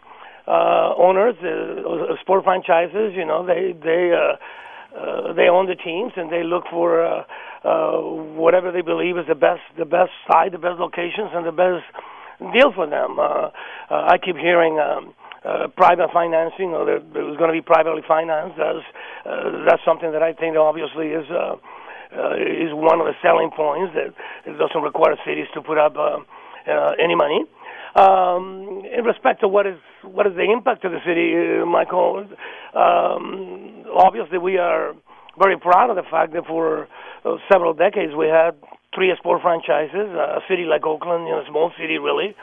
uh, 0.47 0.93
owners, 0.97 1.35
uh, 1.39 2.15
sport 2.21 2.43
franchises, 2.43 3.13
you 3.15 3.25
know, 3.25 3.45
they 3.45 3.73
they 3.73 4.11
uh, 4.11 4.35
uh, 4.97 5.33
they 5.33 5.49
own 5.49 5.67
the 5.67 5.75
teams 5.75 6.13
and 6.15 6.31
they 6.31 6.43
look 6.43 6.65
for 6.69 7.03
uh, 7.05 7.23
uh, 7.63 8.01
whatever 8.35 8.71
they 8.71 8.81
believe 8.81 9.17
is 9.17 9.25
the 9.27 9.35
best 9.35 9.61
the 9.77 9.85
best 9.85 10.11
side, 10.29 10.51
the 10.51 10.59
best 10.59 10.79
locations, 10.79 11.31
and 11.33 11.45
the 11.45 11.51
best 11.51 11.85
deal 12.53 12.71
for 12.73 12.87
them. 12.87 13.19
Uh, 13.19 13.49
uh, 13.89 14.13
I 14.13 14.17
keep 14.17 14.37
hearing. 14.37 14.79
Um, 14.79 15.13
uh, 15.43 15.67
private 15.75 16.07
financing, 16.13 16.71
or 16.71 16.85
there, 16.87 17.03
it 17.03 17.27
was 17.27 17.35
going 17.35 17.51
to 17.51 17.57
be 17.57 17.59
privately 17.59 17.99
financed. 18.07 18.55
That's 18.55 18.87
uh, 19.27 19.67
that's 19.67 19.83
something 19.83 20.15
that 20.15 20.23
I 20.23 20.31
think 20.31 20.55
obviously 20.55 21.11
is 21.11 21.27
uh, 21.27 21.59
uh, 22.15 22.35
is 22.39 22.71
one 22.71 23.01
of 23.03 23.11
the 23.11 23.15
selling 23.19 23.51
points 23.51 23.91
that 23.91 24.15
it 24.47 24.55
doesn't 24.55 24.81
require 24.81 25.19
cities 25.25 25.51
to 25.53 25.61
put 25.61 25.77
up 25.77 25.97
uh, 25.97 26.23
uh, 26.69 26.91
any 26.95 27.15
money. 27.15 27.43
Um, 27.95 28.81
in 28.89 29.05
respect 29.05 29.41
to 29.41 29.47
what 29.47 29.67
is 29.67 29.77
what 30.01 30.25
is 30.25 30.33
the 30.33 30.49
impact 30.51 30.83
of 30.83 30.91
the 30.91 30.99
city, 31.05 31.33
uh, 31.37 31.65
Michael, 31.65 32.25
um, 32.73 33.85
obviously 33.95 34.39
we 34.39 34.57
are 34.57 34.93
very 35.37 35.57
proud 35.59 35.89
of 35.89 35.95
the 35.95 36.07
fact 36.09 36.33
that 36.33 36.45
for 36.47 36.87
uh, 37.23 37.37
several 37.51 37.73
decades 37.73 38.13
we 38.17 38.27
had 38.27 38.57
three 38.95 39.13
sport 39.17 39.41
franchises. 39.41 40.09
A 40.09 40.41
city 40.49 40.63
like 40.65 40.85
Oakland, 40.85 41.25
you 41.27 41.33
know, 41.33 41.41
a 41.41 41.45
small 41.49 41.71
city 41.79 41.99
really, 41.99 42.35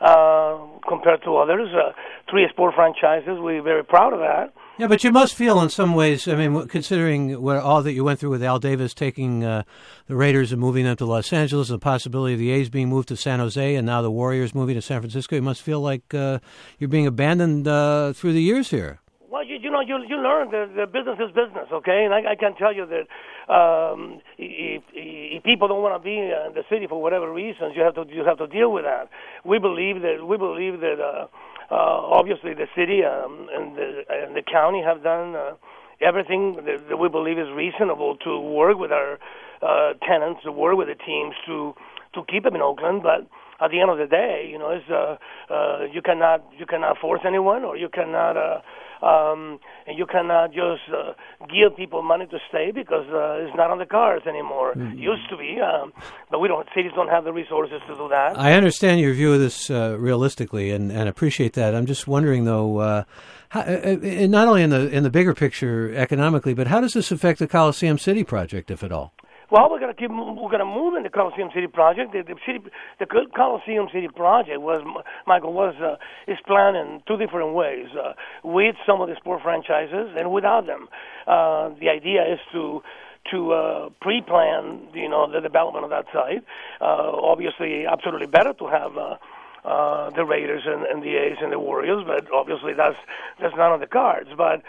uh, 0.00 0.64
compared 0.88 1.22
to 1.24 1.36
others, 1.36 1.68
uh, 1.76 1.92
three 2.30 2.46
sport 2.50 2.74
franchises. 2.74 3.36
We're 3.36 3.62
very 3.62 3.84
proud 3.84 4.14
of 4.14 4.20
that. 4.20 4.52
Yeah, 4.78 4.88
but 4.88 5.02
you 5.02 5.10
must 5.10 5.34
feel 5.34 5.58
in 5.62 5.70
some 5.70 5.94
ways. 5.94 6.28
I 6.28 6.34
mean, 6.34 6.68
considering 6.68 7.40
what 7.40 7.56
all 7.56 7.82
that 7.82 7.94
you 7.94 8.04
went 8.04 8.20
through 8.20 8.28
with 8.28 8.42
Al 8.42 8.58
Davis 8.58 8.92
taking 8.92 9.42
uh, 9.42 9.62
the 10.06 10.14
Raiders 10.14 10.52
and 10.52 10.60
moving 10.60 10.84
them 10.84 10.96
to 10.96 11.06
Los 11.06 11.32
Angeles, 11.32 11.68
the 11.68 11.78
possibility 11.78 12.34
of 12.34 12.38
the 12.38 12.50
A's 12.50 12.68
being 12.68 12.90
moved 12.90 13.08
to 13.08 13.16
San 13.16 13.38
Jose, 13.38 13.74
and 13.74 13.86
now 13.86 14.02
the 14.02 14.10
Warriors 14.10 14.54
moving 14.54 14.74
to 14.74 14.82
San 14.82 15.00
Francisco, 15.00 15.34
you 15.34 15.40
must 15.40 15.62
feel 15.62 15.80
like 15.80 16.12
uh, 16.12 16.40
you're 16.78 16.88
being 16.88 17.06
abandoned 17.06 17.66
uh, 17.66 18.12
through 18.12 18.34
the 18.34 18.42
years 18.42 18.68
here. 18.68 19.00
Well, 19.30 19.46
you, 19.46 19.56
you 19.56 19.70
know, 19.70 19.80
you 19.80 19.96
you 20.06 20.16
learn 20.18 20.50
that 20.50 20.74
the 20.76 20.86
business 20.86 21.16
is 21.20 21.34
business, 21.34 21.68
okay? 21.72 22.04
And 22.04 22.12
I, 22.12 22.32
I 22.32 22.36
can 22.36 22.54
tell 22.56 22.74
you 22.74 22.84
that 22.84 23.52
um, 23.52 24.20
if, 24.36 24.82
if 24.92 25.42
people 25.42 25.68
don't 25.68 25.80
want 25.80 25.98
to 25.98 26.04
be 26.04 26.18
in 26.18 26.52
the 26.54 26.64
city 26.68 26.86
for 26.86 27.00
whatever 27.00 27.32
reasons, 27.32 27.72
you 27.74 27.80
have 27.80 27.94
to 27.94 28.04
you 28.12 28.26
have 28.26 28.36
to 28.38 28.46
deal 28.46 28.70
with 28.70 28.84
that. 28.84 29.08
We 29.42 29.58
believe 29.58 30.02
that 30.02 30.26
we 30.28 30.36
believe 30.36 30.80
that. 30.80 31.00
Uh, 31.00 31.26
uh, 31.70 31.74
obviously, 31.74 32.54
the 32.54 32.66
city 32.76 33.04
um, 33.04 33.48
and, 33.52 33.76
the, 33.76 34.04
and 34.08 34.36
the 34.36 34.42
county 34.42 34.82
have 34.82 35.02
done 35.02 35.34
uh, 35.34 35.54
everything 36.00 36.56
that, 36.66 36.88
that 36.88 36.96
we 36.96 37.08
believe 37.08 37.38
is 37.38 37.48
reasonable 37.54 38.16
to 38.18 38.38
work 38.38 38.78
with 38.78 38.92
our 38.92 39.18
uh, 39.62 39.94
tenants, 40.06 40.42
to 40.44 40.52
work 40.52 40.76
with 40.76 40.88
the 40.88 40.94
teams 40.94 41.34
to 41.46 41.74
to 42.14 42.22
keep 42.30 42.44
them 42.44 42.54
in 42.54 42.62
Oakland. 42.62 43.02
But 43.02 43.26
at 43.60 43.70
the 43.70 43.80
end 43.80 43.90
of 43.90 43.98
the 43.98 44.06
day, 44.06 44.48
you 44.50 44.58
know, 44.58 44.70
it's 44.70 44.88
uh, 44.90 45.16
uh, 45.52 45.84
you 45.92 46.02
cannot 46.02 46.44
you 46.58 46.66
cannot 46.66 46.98
force 46.98 47.20
anyone, 47.26 47.64
or 47.64 47.76
you 47.76 47.88
cannot. 47.88 48.36
Uh, 48.36 48.60
um, 49.02 49.58
and 49.86 49.98
you 49.98 50.06
cannot 50.06 50.52
just 50.52 50.82
uh, 50.92 51.12
give 51.48 51.76
people 51.76 52.02
money 52.02 52.26
to 52.26 52.38
stay 52.48 52.70
because 52.74 53.06
uh, 53.12 53.44
it's 53.44 53.56
not 53.56 53.70
on 53.70 53.78
the 53.78 53.86
cards 53.86 54.26
anymore. 54.26 54.74
Mm-hmm. 54.74 54.98
Used 54.98 55.28
to 55.30 55.36
be, 55.36 55.58
um, 55.60 55.92
but 56.30 56.40
we 56.40 56.48
don't. 56.48 56.66
Cities 56.74 56.92
don't 56.94 57.08
have 57.08 57.24
the 57.24 57.32
resources 57.32 57.80
to 57.88 57.94
do 57.94 58.08
that. 58.08 58.38
I 58.38 58.52
understand 58.54 59.00
your 59.00 59.14
view 59.14 59.32
of 59.32 59.40
this 59.40 59.70
uh, 59.70 59.96
realistically, 59.98 60.70
and, 60.70 60.90
and 60.90 61.08
appreciate 61.08 61.54
that. 61.54 61.74
I'm 61.74 61.86
just 61.86 62.06
wondering 62.06 62.44
though. 62.44 62.78
Uh, 62.78 63.04
how, 63.48 63.60
uh, 63.60 63.96
uh, 64.02 64.26
not 64.26 64.48
only 64.48 64.62
in 64.62 64.70
the 64.70 64.88
in 64.88 65.02
the 65.04 65.10
bigger 65.10 65.34
picture 65.34 65.94
economically, 65.94 66.52
but 66.52 66.66
how 66.66 66.80
does 66.80 66.94
this 66.94 67.12
affect 67.12 67.38
the 67.38 67.46
Coliseum 67.46 67.96
City 67.98 68.24
project, 68.24 68.70
if 68.70 68.82
at 68.82 68.90
all? 68.90 69.12
Well, 69.48 69.70
we're 69.70 69.78
going 69.78 69.94
to 69.94 70.00
keep. 70.00 70.10
We're 70.10 70.50
going 70.50 70.58
to 70.58 70.64
move 70.64 70.94
in 70.94 71.04
the 71.04 71.08
Coliseum 71.08 71.50
City 71.54 71.68
project. 71.68 72.12
The, 72.12 72.22
the 72.22 72.34
city, 72.44 72.58
the 72.98 73.06
Coliseum 73.06 73.86
City 73.92 74.08
project 74.08 74.60
was 74.60 74.80
Michael 75.26 75.52
was 75.52 75.74
uh, 75.80 75.96
is 76.30 76.38
planned 76.46 76.76
in 76.76 77.00
two 77.06 77.16
different 77.16 77.54
ways. 77.54 77.86
Uh, 77.94 78.14
with 78.42 78.74
some 78.84 79.00
of 79.00 79.08
the 79.08 79.14
sport 79.16 79.42
franchises 79.42 80.14
and 80.18 80.32
without 80.32 80.66
them. 80.66 80.88
Uh, 81.26 81.70
the 81.80 81.88
idea 81.90 82.24
is 82.32 82.40
to 82.52 82.82
to 83.30 83.52
uh, 83.52 83.88
pre-plan, 84.00 84.80
you 84.94 85.08
know, 85.08 85.30
the 85.30 85.40
development 85.40 85.84
of 85.84 85.90
that 85.90 86.06
site. 86.12 86.44
Uh, 86.80 87.10
obviously, 87.10 87.86
absolutely 87.86 88.26
better 88.26 88.52
to 88.52 88.66
have. 88.66 88.96
Uh, 88.96 89.16
uh, 89.64 90.10
the 90.10 90.24
Raiders 90.24 90.62
and, 90.64 90.86
and 90.86 91.02
the 91.02 91.16
A's 91.16 91.38
and 91.42 91.50
the 91.50 91.58
Warriors, 91.58 92.04
but 92.06 92.32
obviously 92.32 92.72
that's 92.72 92.96
that's 93.40 93.56
none 93.56 93.72
of 93.72 93.80
the 93.80 93.88
cards. 93.88 94.28
But 94.36 94.62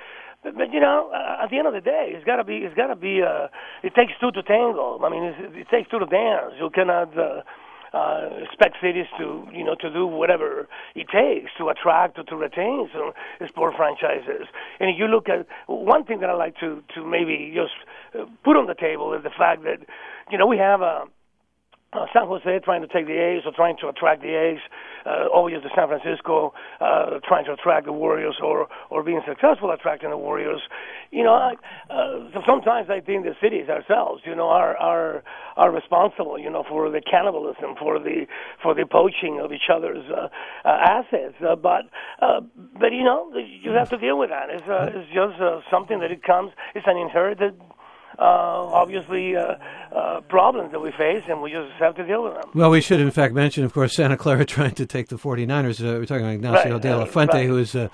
but, 0.44 0.56
but 0.56 0.74
you 0.74 0.80
know, 0.80 1.12
uh, 1.14 1.44
at 1.44 1.50
the 1.50 1.58
end 1.58 1.68
of 1.68 1.74
the 1.74 1.82
day, 1.82 2.12
it's 2.14 2.26
got 2.26 2.38
to 2.38 2.44
be. 2.44 2.58
It's 2.58 2.76
got 2.76 2.88
to 2.88 2.96
be. 2.96 3.22
Uh, 3.22 3.48
it 3.84 3.94
takes 3.96 4.14
two 4.20 4.32
to 4.32 4.44
tango. 4.44 5.00
I 5.04 5.10
mean, 5.10 5.24
it 5.24 5.68
takes 5.70 5.90
two 5.90 6.00
to 6.00 6.06
dance. 6.06 6.54
You 6.60 6.70
cannot. 6.70 7.18
Uh, 7.18 7.42
uh, 7.94 8.30
expect 8.44 8.76
cities 8.82 9.06
to 9.18 9.48
you 9.54 9.64
know 9.64 9.74
to 9.74 9.90
do 9.90 10.06
whatever 10.06 10.68
it 10.94 11.08
takes 11.08 11.50
to 11.58 11.70
attract 11.70 12.20
or 12.20 12.24
to 12.24 12.36
retain 12.36 12.90
some 12.94 13.12
sport 13.48 13.74
franchises. 13.78 14.48
And 14.80 14.90
if 14.90 15.00
you 15.00 15.08
look 15.08 15.30
at 15.30 15.48
one 15.68 16.04
thing 16.04 16.20
that 16.20 16.30
I 16.30 16.34
like 16.34 16.60
to 16.60 16.84
to 16.96 17.06
maybe 17.06 17.54
just 17.56 17.74
uh, 18.14 18.26
put 18.44 18.58
on 18.58 18.68
the 18.68 18.76
table 18.76 19.14
is 19.14 19.24
the 19.24 19.30
fact 19.30 19.64
that 19.64 19.80
you 20.30 20.38
know 20.38 20.48
we 20.48 20.58
have 20.58 20.82
a 20.82 21.06
uh, 21.94 22.06
San 22.14 22.28
Jose 22.28 22.60
trying 22.66 22.82
to 22.82 22.88
take 22.88 23.08
the 23.08 23.18
A's 23.18 23.44
or 23.46 23.54
trying 23.54 23.78
to 23.80 23.88
attract 23.88 24.22
the 24.22 24.36
A's, 24.36 24.60
uh, 25.06 25.28
always 25.34 25.56
to 25.64 25.70
San 25.76 25.88
Francisco 25.88 26.54
uh, 26.82 27.20
trying 27.26 27.46
to 27.46 27.54
attract 27.54 27.86
the 27.86 27.94
Warriors 27.94 28.36
or 28.44 28.68
or 28.90 29.04
being 29.04 29.22
successful 29.26 29.72
attracting 29.72 30.10
the 30.10 30.18
Warriors. 30.18 30.62
You 31.12 31.24
know, 31.24 31.34
I, 31.34 31.54
uh, 31.90 32.30
so 32.34 32.42
sometimes 32.46 32.90
I 32.90 33.00
think 33.00 33.24
the 33.24 33.36
cities 33.42 33.70
ourselves, 33.70 34.24
you 34.26 34.36
know, 34.36 34.50
are 34.50 34.76
are 34.78 35.24
are 35.56 35.72
responsible, 35.72 36.38
you 36.38 36.50
know, 36.50 36.64
for 36.68 36.90
the 36.90 37.02
cannibalism, 37.02 37.76
for 37.80 38.00
the 38.00 38.28
for 38.62 38.76
the 38.76 38.86
poaching 38.86 39.40
of 39.42 39.54
each 39.54 39.70
other's 39.74 40.04
uh, 40.12 40.28
uh, 40.66 40.68
assets. 40.68 41.36
Uh, 41.42 41.56
but 41.56 41.86
uh, 42.22 42.42
but 42.78 42.92
you 42.92 43.04
know, 43.06 43.32
you 43.38 43.72
have 43.72 43.90
to 43.90 43.98
deal 43.98 44.20
with 44.20 44.30
that. 44.30 44.50
It's 44.50 44.68
uh, 44.68 44.92
it's 44.94 45.08
just 45.14 45.40
uh, 45.40 45.62
something 45.72 46.00
that 46.02 46.12
it 46.12 46.22
comes. 46.22 46.52
It's 46.76 46.86
an 46.88 46.98
inherited 46.98 47.56
uh, 48.20 48.24
obviously 48.24 49.36
uh, 49.36 49.56
uh, 49.92 50.22
problems 50.22 50.72
that 50.72 50.80
we 50.80 50.92
face, 50.92 51.24
and 51.30 51.42
we 51.42 51.52
just 51.52 51.72
have 51.80 51.96
to 51.96 52.06
deal 52.06 52.24
with 52.24 52.34
them. 52.34 52.50
Well, 52.54 52.70
we 52.72 52.82
should, 52.82 53.00
in 53.00 53.12
fact, 53.12 53.34
mention, 53.34 53.64
of 53.64 53.74
course, 53.74 53.96
Santa 53.96 54.18
Clara 54.18 54.46
trying 54.58 54.76
to 54.76 54.86
take 54.86 55.10
the 55.10 55.18
49ers. 55.18 55.82
Uh, 55.82 56.00
we're 56.00 56.06
talking 56.06 56.26
about 56.26 56.34
Ignacio 56.36 56.74
right, 56.74 56.82
de 56.82 56.98
la 56.98 57.06
Fuente, 57.06 57.38
right. 57.38 57.48
who 57.48 57.58
is 57.58 57.76
uh, 57.76 57.90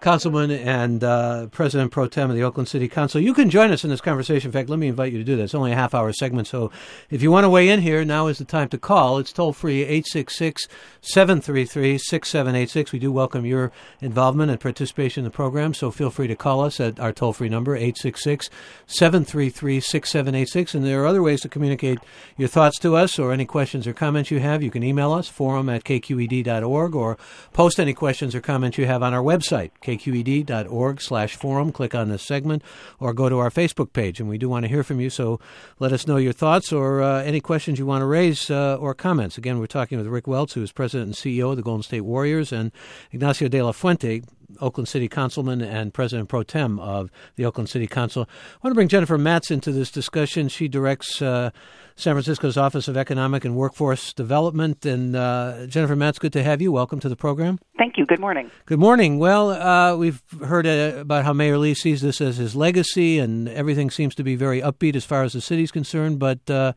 councilman 0.00 0.50
and 0.50 1.02
uh, 1.02 1.46
president 1.48 1.90
pro 1.90 2.06
tem 2.06 2.30
of 2.30 2.36
the 2.36 2.42
Oakland 2.42 2.68
City 2.68 2.88
Council. 2.88 3.20
You 3.20 3.34
can 3.34 3.50
join 3.50 3.72
us 3.72 3.84
in 3.84 3.90
this 3.90 4.00
conversation. 4.00 4.48
In 4.48 4.52
fact, 4.52 4.68
let 4.68 4.78
me 4.78 4.88
invite 4.88 5.12
you 5.12 5.18
to 5.18 5.24
do 5.24 5.36
that. 5.36 5.44
It's 5.44 5.54
only 5.54 5.72
a 5.72 5.76
half 5.76 5.94
hour 5.94 6.12
segment, 6.12 6.46
so 6.46 6.70
if 7.10 7.22
you 7.22 7.30
want 7.30 7.44
to 7.44 7.50
weigh 7.50 7.68
in 7.68 7.80
here, 7.80 8.04
now 8.04 8.26
is 8.28 8.38
the 8.38 8.44
time 8.44 8.68
to 8.68 8.78
call. 8.78 9.18
It's 9.18 9.32
toll 9.32 9.52
free 9.52 9.82
866 9.82 10.68
733 11.00 11.98
6786. 11.98 12.92
We 12.92 12.98
do 12.98 13.10
welcome 13.10 13.44
your 13.44 13.72
involvement 14.00 14.50
and 14.50 14.60
participation 14.60 15.22
in 15.22 15.24
the 15.24 15.30
program, 15.30 15.74
so 15.74 15.90
feel 15.90 16.10
free 16.10 16.28
to 16.28 16.36
call 16.36 16.60
us 16.60 16.80
at 16.80 17.00
our 17.00 17.12
toll 17.12 17.32
free 17.32 17.48
number 17.48 17.74
866 17.74 18.48
733 18.86 19.80
6786. 19.80 20.74
And 20.74 20.84
there 20.84 21.02
are 21.02 21.06
other 21.06 21.22
ways 21.22 21.40
to 21.42 21.48
communicate 21.48 21.98
your 22.36 22.48
thoughts 22.48 22.78
to 22.80 22.96
us 22.96 23.18
or 23.18 23.32
any 23.32 23.44
questions 23.44 23.86
or 23.86 23.92
comments 23.92 24.30
you 24.30 24.40
have. 24.40 24.62
You 24.62 24.70
can 24.70 24.82
email 24.82 25.12
us, 25.12 25.28
forum 25.28 25.68
at 25.68 25.84
kqed.org, 25.84 26.94
or 26.94 27.18
post 27.52 27.80
any 27.80 27.94
questions 27.94 28.34
or 28.34 28.40
comments 28.40 28.78
you 28.78 28.86
have 28.86 29.02
on 29.02 29.14
our 29.14 29.22
website, 29.22 29.70
kqed.org 29.96 31.00
slash 31.00 31.36
forum. 31.36 31.72
Click 31.72 31.94
on 31.94 32.08
this 32.08 32.22
segment 32.22 32.62
or 33.00 33.12
go 33.12 33.28
to 33.28 33.38
our 33.38 33.50
Facebook 33.50 33.92
page. 33.92 34.20
And 34.20 34.28
we 34.28 34.38
do 34.38 34.48
want 34.48 34.64
to 34.64 34.68
hear 34.68 34.82
from 34.82 35.00
you, 35.00 35.10
so 35.10 35.40
let 35.78 35.92
us 35.92 36.06
know 36.06 36.16
your 36.16 36.32
thoughts 36.32 36.72
or 36.72 37.02
uh, 37.02 37.22
any 37.22 37.40
questions 37.40 37.78
you 37.78 37.86
want 37.86 38.02
to 38.02 38.06
raise 38.06 38.50
uh, 38.50 38.76
or 38.76 38.94
comments. 38.94 39.38
Again, 39.38 39.58
we're 39.58 39.66
talking 39.66 39.98
with 39.98 40.06
Rick 40.06 40.26
Welts, 40.26 40.52
who 40.52 40.62
is 40.62 40.72
president 40.72 41.08
and 41.08 41.16
CEO 41.16 41.50
of 41.50 41.56
the 41.56 41.62
Golden 41.62 41.82
State 41.82 42.02
Warriors, 42.02 42.52
and 42.52 42.72
Ignacio 43.12 43.48
de 43.48 43.62
la 43.62 43.72
Fuente, 43.72 44.22
Oakland 44.60 44.88
City 44.88 45.08
Councilman 45.08 45.60
and 45.60 45.92
President 45.92 46.28
Pro 46.28 46.42
Tem 46.42 46.78
of 46.78 47.10
the 47.36 47.44
Oakland 47.44 47.68
City 47.68 47.86
Council. 47.86 48.28
I 48.28 48.66
want 48.66 48.72
to 48.72 48.74
bring 48.74 48.88
Jennifer 48.88 49.18
Matz 49.18 49.50
into 49.50 49.72
this 49.72 49.90
discussion. 49.90 50.48
She 50.48 50.68
directs 50.68 51.20
uh, 51.20 51.50
San 51.96 52.14
Francisco's 52.14 52.56
Office 52.56 52.88
of 52.88 52.96
Economic 52.96 53.44
and 53.44 53.56
Workforce 53.56 54.12
Development. 54.12 54.84
And 54.86 55.16
uh, 55.16 55.66
Jennifer 55.66 55.96
Matz, 55.96 56.18
good 56.18 56.32
to 56.32 56.42
have 56.42 56.62
you. 56.62 56.72
Welcome 56.72 57.00
to 57.00 57.08
the 57.08 57.16
program. 57.16 57.58
Thank 57.76 57.98
you. 57.98 58.06
Good 58.06 58.20
morning. 58.20 58.50
Good 58.66 58.78
morning. 58.78 59.18
Well, 59.18 59.50
uh, 59.50 59.96
we've 59.96 60.22
heard 60.44 60.66
uh, 60.66 60.94
about 60.98 61.24
how 61.24 61.32
Mayor 61.32 61.58
Lee 61.58 61.74
sees 61.74 62.00
this 62.00 62.20
as 62.20 62.36
his 62.36 62.56
legacy, 62.56 63.18
and 63.18 63.48
everything 63.48 63.90
seems 63.90 64.14
to 64.14 64.24
be 64.24 64.36
very 64.36 64.60
upbeat 64.60 64.96
as 64.96 65.04
far 65.04 65.24
as 65.24 65.32
the 65.32 65.40
city's 65.40 65.70
concerned. 65.70 66.18
But 66.18 66.48
uh, 66.50 66.72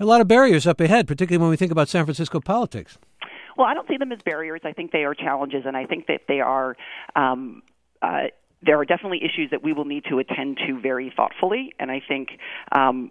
a 0.00 0.04
lot 0.04 0.20
of 0.20 0.28
barriers 0.28 0.66
up 0.66 0.80
ahead, 0.80 1.06
particularly 1.06 1.40
when 1.40 1.50
we 1.50 1.56
think 1.56 1.72
about 1.72 1.88
San 1.88 2.04
Francisco 2.04 2.40
politics. 2.40 2.98
Well, 3.56 3.66
I 3.66 3.74
don't 3.74 3.88
see 3.88 3.96
them 3.96 4.12
as 4.12 4.18
barriers. 4.24 4.60
I 4.64 4.72
think 4.72 4.92
they 4.92 5.04
are 5.04 5.14
challenges, 5.14 5.64
and 5.66 5.76
I 5.76 5.86
think 5.86 6.06
that 6.06 6.22
they 6.28 6.40
are. 6.40 6.76
Um, 7.14 7.62
uh, 8.00 8.28
there 8.64 8.78
are 8.78 8.84
definitely 8.84 9.22
issues 9.24 9.50
that 9.50 9.62
we 9.62 9.72
will 9.72 9.84
need 9.84 10.04
to 10.08 10.18
attend 10.18 10.58
to 10.66 10.80
very 10.80 11.12
thoughtfully, 11.14 11.72
and 11.80 11.90
I 11.90 12.00
think, 12.06 12.28
um, 12.70 13.10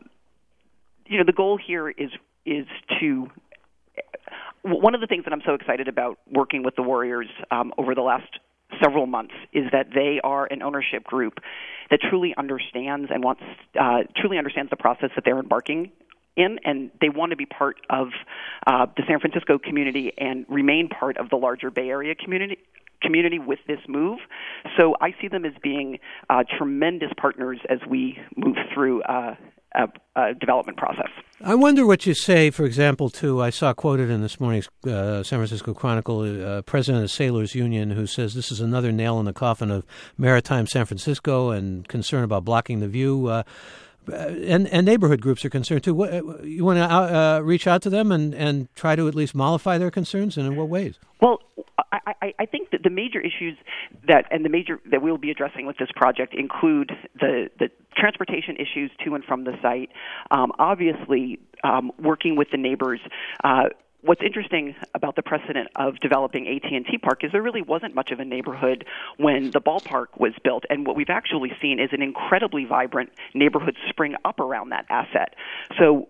you 1.07 1.17
know, 1.17 1.25
the 1.25 1.33
goal 1.33 1.57
here 1.57 1.89
is 1.89 2.09
is 2.45 2.65
to 2.99 3.27
one 4.63 4.95
of 4.95 5.01
the 5.01 5.07
things 5.07 5.23
that 5.25 5.33
I'm 5.33 5.41
so 5.45 5.53
excited 5.53 5.87
about 5.87 6.19
working 6.31 6.63
with 6.63 6.75
the 6.75 6.83
Warriors 6.83 7.27
um, 7.49 7.73
over 7.77 7.95
the 7.95 8.01
last 8.01 8.39
several 8.81 9.05
months 9.05 9.33
is 9.53 9.65
that 9.71 9.87
they 9.93 10.19
are 10.23 10.47
an 10.49 10.61
ownership 10.61 11.03
group 11.03 11.39
that 11.89 11.99
truly 12.09 12.33
understands 12.37 13.09
and 13.13 13.23
wants 13.23 13.41
uh, 13.79 13.99
truly 14.15 14.37
understands 14.37 14.69
the 14.69 14.77
process 14.77 15.09
that 15.15 15.25
they're 15.25 15.39
embarking 15.39 15.91
in, 16.35 16.59
and 16.63 16.91
they 17.01 17.09
want 17.09 17.31
to 17.31 17.35
be 17.35 17.45
part 17.45 17.77
of 17.89 18.07
uh, 18.67 18.85
the 18.95 19.03
San 19.07 19.19
Francisco 19.19 19.57
community 19.57 20.11
and 20.17 20.45
remain 20.49 20.87
part 20.87 21.17
of 21.17 21.29
the 21.29 21.35
larger 21.35 21.69
Bay 21.71 21.89
Area 21.89 22.15
community 22.15 22.57
community 23.01 23.39
with 23.39 23.59
this 23.67 23.79
move. 23.87 24.19
So 24.77 24.95
I 25.01 25.15
see 25.19 25.27
them 25.27 25.43
as 25.43 25.53
being 25.63 25.97
uh, 26.29 26.43
tremendous 26.57 27.09
partners 27.17 27.59
as 27.67 27.79
we 27.89 28.19
move 28.35 28.57
through 28.73 29.01
uh, 29.03 29.35
uh, 29.73 29.87
uh, 30.15 30.33
development 30.39 30.77
process. 30.77 31.09
I 31.43 31.55
wonder 31.55 31.85
what 31.85 32.05
you 32.05 32.13
say, 32.13 32.51
for 32.51 32.65
example, 32.65 33.09
to 33.11 33.41
I 33.41 33.49
saw 33.49 33.73
quoted 33.73 34.09
in 34.09 34.21
this 34.21 34.39
morning's 34.39 34.69
uh, 34.85 35.23
San 35.23 35.39
Francisco 35.39 35.73
Chronicle, 35.73 36.45
uh, 36.45 36.61
president 36.63 37.03
of 37.03 37.09
the 37.09 37.13
Sailors 37.13 37.55
Union, 37.55 37.91
who 37.91 38.05
says 38.05 38.33
this 38.33 38.51
is 38.51 38.59
another 38.59 38.91
nail 38.91 39.19
in 39.19 39.25
the 39.25 39.33
coffin 39.33 39.71
of 39.71 39.85
maritime 40.17 40.67
San 40.67 40.85
Francisco 40.85 41.51
and 41.51 41.87
concern 41.87 42.23
about 42.23 42.43
blocking 42.45 42.81
the 42.81 42.87
view. 42.87 43.43
Uh, 44.11 44.15
and, 44.15 44.67
and 44.69 44.85
neighborhood 44.85 45.21
groups 45.21 45.45
are 45.45 45.49
concerned 45.49 45.83
too. 45.83 45.93
What, 45.93 46.11
you 46.43 46.65
want 46.65 46.79
to 46.79 46.83
uh, 46.83 47.39
reach 47.43 47.67
out 47.67 47.81
to 47.83 47.89
them 47.89 48.11
and, 48.11 48.33
and 48.33 48.73
try 48.75 48.95
to 48.95 49.07
at 49.07 49.15
least 49.15 49.35
mollify 49.35 49.77
their 49.77 49.91
concerns, 49.91 50.37
and 50.37 50.47
in 50.47 50.55
what 50.55 50.69
ways? 50.69 50.95
Well, 51.21 51.39
I, 51.91 52.13
I, 52.21 52.33
I 52.39 52.45
think 52.45 52.71
that 52.71 52.83
the 52.83 52.89
major 52.89 53.19
issues 53.19 53.57
that 54.07 54.25
and 54.31 54.43
the 54.43 54.49
major 54.49 54.79
that 54.89 55.01
we'll 55.01 55.17
be 55.17 55.29
addressing 55.29 55.65
with 55.65 55.77
this 55.77 55.89
project 55.95 56.33
include 56.33 56.91
the 57.19 57.49
the 57.59 57.69
transportation 57.95 58.55
issues 58.55 58.91
to 59.05 59.13
and 59.13 59.23
from 59.23 59.43
the 59.43 59.53
site. 59.61 59.89
Um, 60.31 60.51
obviously, 60.57 61.39
um, 61.63 61.91
working 61.99 62.35
with 62.35 62.49
the 62.51 62.57
neighbors. 62.57 62.99
Uh, 63.43 63.69
what's 64.01 64.21
interesting 64.23 64.75
about 64.95 65.15
the 65.15 65.21
precedent 65.21 65.69
of 65.75 65.99
developing 65.99 66.47
AT&T 66.47 66.97
Park 66.99 67.23
is 67.23 67.31
there 67.31 67.41
really 67.41 67.61
wasn't 67.61 67.95
much 67.95 68.11
of 68.11 68.19
a 68.19 68.25
neighborhood 68.25 68.85
when 69.17 69.51
the 69.51 69.61
ballpark 69.61 70.07
was 70.17 70.33
built 70.43 70.63
and 70.69 70.85
what 70.85 70.95
we've 70.95 71.09
actually 71.09 71.51
seen 71.61 71.79
is 71.79 71.89
an 71.91 72.01
incredibly 72.01 72.65
vibrant 72.65 73.09
neighborhood 73.33 73.75
spring 73.89 74.15
up 74.25 74.39
around 74.39 74.69
that 74.69 74.85
asset. 74.89 75.35
So 75.79 76.07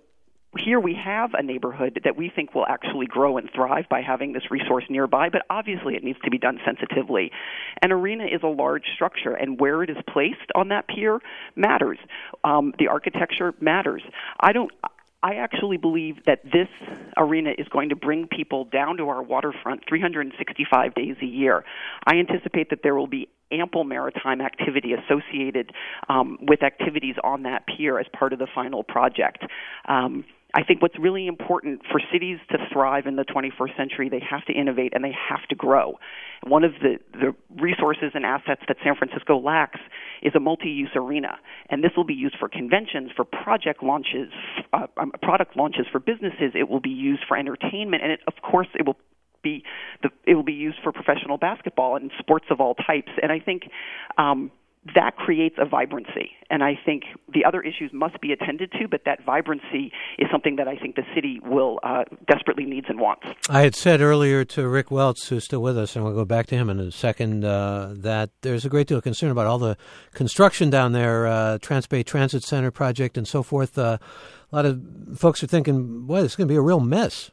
here 0.57 0.79
we 0.79 0.93
have 0.93 1.33
a 1.33 1.41
neighborhood 1.41 2.01
that 2.03 2.17
we 2.17 2.29
think 2.29 2.53
will 2.53 2.65
actually 2.65 3.05
grow 3.05 3.37
and 3.37 3.49
thrive 3.53 3.85
by 3.89 4.01
having 4.01 4.33
this 4.33 4.51
resource 4.51 4.83
nearby, 4.89 5.29
but 5.29 5.43
obviously 5.49 5.95
it 5.95 6.03
needs 6.03 6.19
to 6.25 6.29
be 6.29 6.37
done 6.37 6.59
sensitively. 6.65 7.31
An 7.81 7.91
arena 7.91 8.25
is 8.25 8.41
a 8.43 8.47
large 8.47 8.83
structure, 8.93 9.33
and 9.33 9.59
where 9.59 9.81
it 9.81 9.89
is 9.89 9.97
placed 10.11 10.51
on 10.53 10.67
that 10.69 10.87
pier 10.87 11.19
matters. 11.55 11.99
Um, 12.43 12.73
the 12.79 12.87
architecture 12.87 13.53
matters. 13.61 14.03
I 14.39 14.51
don't. 14.51 14.71
I 15.23 15.35
actually 15.35 15.77
believe 15.77 16.15
that 16.25 16.43
this 16.43 16.67
arena 17.15 17.51
is 17.57 17.67
going 17.67 17.89
to 17.89 17.95
bring 17.95 18.27
people 18.27 18.65
down 18.65 18.97
to 18.97 19.09
our 19.09 19.21
waterfront 19.21 19.83
365 19.87 20.95
days 20.95 21.15
a 21.21 21.25
year. 21.25 21.63
I 22.05 22.15
anticipate 22.15 22.71
that 22.71 22.79
there 22.81 22.95
will 22.95 23.07
be 23.07 23.29
ample 23.51 23.83
maritime 23.83 24.41
activity 24.41 24.93
associated 24.93 25.71
um, 26.09 26.37
with 26.41 26.63
activities 26.63 27.15
on 27.23 27.43
that 27.43 27.65
pier 27.67 27.99
as 27.99 28.07
part 28.17 28.33
of 28.33 28.39
the 28.39 28.47
final 28.53 28.83
project. 28.83 29.43
Um, 29.87 30.25
I 30.53 30.63
think 30.63 30.81
what's 30.81 30.97
really 30.99 31.27
important 31.27 31.81
for 31.89 32.01
cities 32.11 32.37
to 32.49 32.57
thrive 32.71 33.05
in 33.05 33.15
the 33.15 33.23
21st 33.23 33.77
century, 33.77 34.09
they 34.09 34.21
have 34.29 34.43
to 34.45 34.53
innovate 34.53 34.93
and 34.93 35.03
they 35.03 35.13
have 35.29 35.47
to 35.49 35.55
grow. 35.55 35.97
One 36.45 36.63
of 36.63 36.73
the, 36.81 36.99
the 37.13 37.33
resources 37.61 38.11
and 38.13 38.25
assets 38.25 38.61
that 38.67 38.77
San 38.83 38.95
Francisco 38.95 39.39
lacks 39.39 39.79
is 40.21 40.33
a 40.35 40.39
multi-use 40.39 40.91
arena, 40.95 41.37
and 41.69 41.83
this 41.83 41.91
will 41.95 42.03
be 42.03 42.13
used 42.13 42.35
for 42.39 42.49
conventions, 42.49 43.11
for 43.15 43.23
project 43.23 43.81
launches, 43.83 44.31
uh, 44.73 44.87
um, 44.97 45.11
product 45.21 45.55
launches 45.55 45.85
for 45.91 45.99
businesses. 45.99 46.51
It 46.53 46.69
will 46.69 46.81
be 46.81 46.89
used 46.89 47.23
for 47.27 47.37
entertainment, 47.37 48.03
and 48.03 48.11
it, 48.11 48.19
of 48.27 48.33
course, 48.41 48.67
it 48.75 48.85
will 48.85 48.97
be 49.43 49.63
the, 50.03 50.09
it 50.25 50.35
will 50.35 50.43
be 50.43 50.53
used 50.53 50.77
for 50.83 50.91
professional 50.91 51.37
basketball 51.37 51.95
and 51.95 52.11
sports 52.19 52.45
of 52.51 52.59
all 52.59 52.75
types. 52.75 53.11
And 53.21 53.31
I 53.31 53.39
think 53.39 53.63
um, 54.17 54.51
that 54.95 55.15
creates 55.15 55.55
a 55.59 55.65
vibrancy. 55.65 56.31
And 56.49 56.63
I 56.63 56.73
think 56.83 57.03
the 57.31 57.45
other 57.45 57.61
issues 57.61 57.91
must 57.93 58.19
be 58.19 58.31
attended 58.31 58.71
to, 58.73 58.87
but 58.87 59.01
that 59.05 59.23
vibrancy 59.23 59.91
is 60.17 60.27
something 60.31 60.55
that 60.55 60.67
I 60.67 60.75
think 60.75 60.95
the 60.95 61.05
city 61.13 61.39
will 61.43 61.79
uh, 61.83 62.03
desperately 62.27 62.65
needs 62.65 62.87
and 62.89 62.99
wants. 62.99 63.27
I 63.47 63.61
had 63.61 63.75
said 63.75 64.01
earlier 64.01 64.43
to 64.45 64.67
Rick 64.67 64.89
Welts, 64.89 65.27
who's 65.27 65.45
still 65.45 65.61
with 65.61 65.77
us, 65.77 65.95
and 65.95 66.03
we'll 66.03 66.15
go 66.15 66.25
back 66.25 66.47
to 66.47 66.55
him 66.55 66.69
in 66.69 66.79
a 66.79 66.91
second, 66.91 67.45
uh, 67.45 67.93
that 67.97 68.31
there's 68.41 68.65
a 68.65 68.69
great 68.69 68.87
deal 68.87 68.97
of 68.97 69.03
concern 69.03 69.29
about 69.29 69.45
all 69.45 69.59
the 69.59 69.77
construction 70.13 70.71
down 70.71 70.93
there, 70.93 71.27
uh, 71.27 71.59
Transbay 71.59 72.03
Transit 72.03 72.43
Center 72.43 72.71
project 72.71 73.17
and 73.17 73.27
so 73.27 73.43
forth. 73.43 73.77
Uh, 73.77 73.99
a 74.51 74.55
lot 74.55 74.65
of 74.65 74.81
folks 75.15 75.43
are 75.43 75.47
thinking, 75.47 76.07
boy, 76.07 76.23
this 76.23 76.31
is 76.31 76.35
going 76.35 76.47
to 76.47 76.51
be 76.51 76.57
a 76.57 76.61
real 76.61 76.79
mess. 76.79 77.29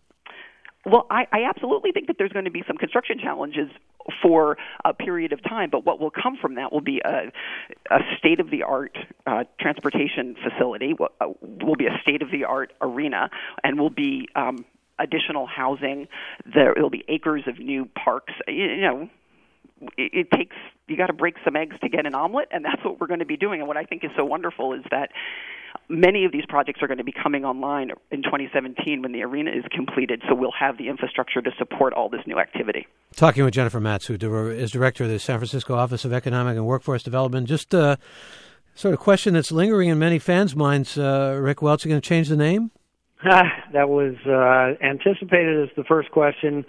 Well, 0.85 1.07
I, 1.11 1.27
I 1.33 1.39
absolutely 1.49 1.93
think 1.93 2.07
that 2.07 2.17
there's 2.19 2.33
going 2.33 2.45
to 2.45 2.51
be 2.51 2.63
some 2.67 2.77
construction 2.77 3.19
challenges 3.19 3.69
for 4.23 4.57
a 4.85 4.95
period 4.95 5.33
of 5.33 5.43
time, 5.43 5.71
but 5.71 5.85
what 5.85 6.01
will 6.01 6.11
come 6.11 6.37
from 6.41 6.55
that 6.57 6.73
will 6.73 6.81
be 6.81 7.01
a, 7.05 7.31
a 7.91 7.99
state 8.19 8.41
of 8.41 8.51
the 8.51 8.63
art 8.63 8.97
uh, 9.27 9.45
transportation 9.61 10.37
facility, 10.43 10.95
will, 10.99 11.09
uh, 11.21 11.29
will 11.41 11.77
be 11.77 11.87
a 11.87 11.99
state 12.03 12.23
of 12.23 12.31
the 12.31 12.45
art 12.45 12.73
arena, 12.81 13.31
and 13.63 13.79
will 13.79 13.91
be 13.91 14.29
um, 14.35 14.65
additional 14.99 15.47
housing. 15.47 16.09
There 16.53 16.75
will 16.77 16.91
be 16.91 17.05
acres 17.09 17.45
of 17.47 17.59
new 17.59 17.87
parks. 17.87 18.33
You, 18.47 18.65
you 18.65 18.81
know, 18.81 19.11
it, 19.97 20.13
it 20.13 20.31
takes 20.31 20.57
you 20.87 20.97
got 20.97 21.09
to 21.09 21.13
break 21.13 21.37
some 21.45 21.55
eggs 21.55 21.77
to 21.83 21.89
get 21.89 22.07
an 22.07 22.15
omelet, 22.15 22.49
and 22.51 22.65
that's 22.65 22.83
what 22.85 23.01
we're 23.01 23.07
going 23.07 23.21
to 23.21 23.27
be 23.27 23.37
doing. 23.37 23.61
And 23.61 23.69
what 23.69 23.77
I 23.77 23.85
think 23.85 24.05
is 24.05 24.11
so 24.17 24.25
wonderful 24.25 24.73
is 24.73 24.83
that 24.91 25.11
many 25.89 26.25
of 26.25 26.33
these 26.33 26.45
projects 26.49 26.83
are 26.83 26.87
going 26.87 26.99
to 26.99 27.05
be 27.05 27.13
coming 27.13 27.45
online 27.45 27.91
in 28.11 28.23
2017 28.23 29.03
when 29.03 29.13
the 29.13 29.23
arena 29.23 29.51
is 29.51 29.65
completed, 29.71 30.23
so 30.29 30.35
we'll 30.35 30.53
have 30.59 30.79
the 30.79 30.89
infrastructure 30.89 31.41
to 31.41 31.51
support 31.59 31.93
all 31.93 32.09
this 32.09 32.21
new 32.27 32.39
activity. 32.39 32.87
Talking 33.17 33.45
with 33.45 33.55
Jennifer 33.55 33.81
Matz, 33.81 34.07
who 34.07 34.15
is 34.15 34.71
director 34.71 35.05
of 35.05 35.11
the 35.11 35.19
San 35.19 35.39
Francisco 35.39 35.75
Office 35.75 36.05
of 36.05 36.13
Economic 36.13 36.57
and 36.57 36.67
Workforce 36.67 37.03
Development. 37.03 37.47
Just 37.47 37.75
a 37.75 37.83
uh, 37.83 37.97
sort 38.75 38.95
of 38.95 39.01
question 39.01 39.35
that's 39.35 39.51
lingering 39.51 39.89
in 39.89 39.99
many 39.99 40.19
fans' 40.19 40.55
minds. 40.55 40.97
Uh, 40.97 41.39
Rick 41.41 41.63
Welts, 41.63 41.85
are 41.85 41.89
going 41.89 42.01
to 42.01 42.09
change 42.09 42.29
the 42.29 42.37
name? 42.37 42.71
that 43.25 43.89
was 43.89 44.15
uh, 44.27 44.85
anticipated 44.85 45.69
as 45.69 45.75
the 45.77 45.85
first 45.85 46.11
question, 46.13 46.65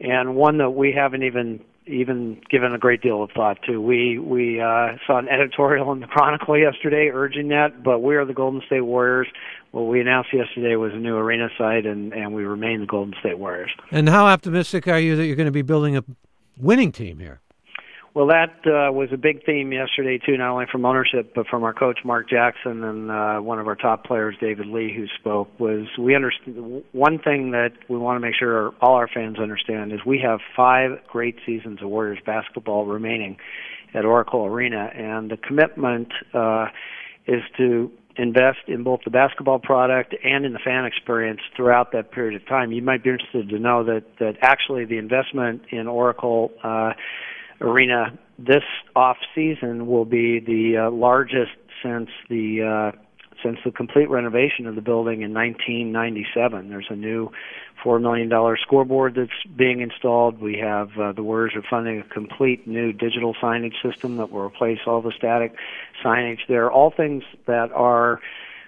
and 0.00 0.36
one 0.36 0.58
that 0.58 0.70
we 0.70 0.92
haven't 0.92 1.24
even 1.24 1.60
even 1.88 2.40
given 2.50 2.72
a 2.72 2.78
great 2.78 3.02
deal 3.02 3.22
of 3.22 3.30
thought 3.32 3.58
to. 3.66 3.80
We 3.80 4.18
we 4.18 4.60
uh, 4.60 4.96
saw 5.06 5.18
an 5.18 5.28
editorial 5.28 5.92
in 5.92 6.00
the 6.00 6.06
Chronicle 6.06 6.56
yesterday 6.58 7.10
urging 7.12 7.48
that, 7.48 7.82
but 7.82 8.00
we 8.00 8.16
are 8.16 8.24
the 8.24 8.34
Golden 8.34 8.62
State 8.66 8.82
Warriors. 8.82 9.28
What 9.72 9.82
we 9.82 10.00
announced 10.00 10.32
yesterday 10.32 10.76
was 10.76 10.92
a 10.92 10.98
new 10.98 11.16
arena 11.16 11.48
site, 11.58 11.86
and 11.86 12.12
and 12.12 12.34
we 12.34 12.44
remain 12.44 12.80
the 12.80 12.86
Golden 12.86 13.14
State 13.20 13.38
Warriors. 13.38 13.70
And 13.90 14.08
how 14.08 14.26
optimistic 14.26 14.86
are 14.88 15.00
you 15.00 15.16
that 15.16 15.26
you're 15.26 15.36
going 15.36 15.46
to 15.46 15.52
be 15.52 15.62
building 15.62 15.96
a 15.96 16.04
winning 16.56 16.92
team 16.92 17.18
here? 17.18 17.40
Well, 18.18 18.26
that 18.26 18.66
uh, 18.66 18.90
was 18.90 19.10
a 19.12 19.16
big 19.16 19.44
theme 19.46 19.70
yesterday 19.70 20.18
too, 20.18 20.36
not 20.36 20.50
only 20.50 20.66
from 20.72 20.84
ownership 20.84 21.34
but 21.36 21.46
from 21.46 21.62
our 21.62 21.72
coach 21.72 22.00
Mark 22.04 22.28
Jackson 22.28 22.82
and 22.82 23.12
uh, 23.12 23.38
one 23.38 23.60
of 23.60 23.68
our 23.68 23.76
top 23.76 24.02
players, 24.02 24.34
David 24.40 24.66
Lee, 24.66 24.92
who 24.92 25.06
spoke. 25.20 25.48
Was 25.60 25.86
we 25.96 26.16
understand 26.16 26.82
one 26.90 27.20
thing 27.20 27.52
that 27.52 27.74
we 27.88 27.96
want 27.96 28.16
to 28.16 28.20
make 28.20 28.34
sure 28.36 28.72
all 28.80 28.94
our 28.94 29.06
fans 29.06 29.38
understand 29.38 29.92
is 29.92 30.00
we 30.04 30.18
have 30.18 30.40
five 30.56 30.98
great 31.06 31.36
seasons 31.46 31.80
of 31.80 31.90
Warriors 31.90 32.18
basketball 32.26 32.86
remaining 32.86 33.36
at 33.94 34.04
Oracle 34.04 34.46
Arena, 34.46 34.90
and 34.92 35.30
the 35.30 35.36
commitment 35.36 36.08
uh, 36.34 36.66
is 37.28 37.42
to 37.56 37.88
invest 38.16 38.66
in 38.66 38.82
both 38.82 38.98
the 39.04 39.12
basketball 39.12 39.60
product 39.60 40.12
and 40.24 40.44
in 40.44 40.54
the 40.54 40.58
fan 40.58 40.86
experience 40.86 41.38
throughout 41.56 41.92
that 41.92 42.10
period 42.10 42.34
of 42.34 42.44
time. 42.48 42.72
You 42.72 42.82
might 42.82 43.04
be 43.04 43.10
interested 43.10 43.48
to 43.48 43.60
know 43.60 43.84
that 43.84 44.02
that 44.18 44.38
actually 44.42 44.86
the 44.86 44.98
investment 44.98 45.62
in 45.70 45.86
Oracle. 45.86 46.50
Uh, 46.64 46.94
arena 47.60 48.18
this 48.38 48.62
off 48.94 49.16
season 49.34 49.86
will 49.86 50.04
be 50.04 50.38
the 50.40 50.86
uh, 50.86 50.90
largest 50.90 51.52
since 51.82 52.08
the 52.28 52.62
uh, 52.94 52.98
since 53.42 53.58
the 53.64 53.70
complete 53.70 54.10
renovation 54.10 54.66
of 54.66 54.74
the 54.74 54.80
building 54.80 55.22
in 55.22 55.32
1997. 55.32 56.70
There's 56.70 56.86
a 56.90 56.96
new 56.96 57.30
four 57.82 57.98
million 57.98 58.28
dollar 58.28 58.56
scoreboard 58.56 59.14
that's 59.14 59.54
being 59.56 59.80
installed. 59.80 60.40
We 60.40 60.58
have 60.58 60.90
uh, 60.98 61.12
the 61.12 61.22
Warriors 61.22 61.54
are 61.54 61.62
funding 61.68 62.00
a 62.00 62.02
complete 62.04 62.66
new 62.66 62.92
digital 62.92 63.34
signage 63.34 63.80
system 63.82 64.16
that 64.16 64.30
will 64.30 64.42
replace 64.42 64.80
all 64.86 65.00
the 65.02 65.12
static 65.16 65.54
signage. 66.04 66.40
There 66.48 66.64
are 66.64 66.72
all 66.72 66.90
things 66.90 67.24
that 67.46 67.70
are 67.72 68.20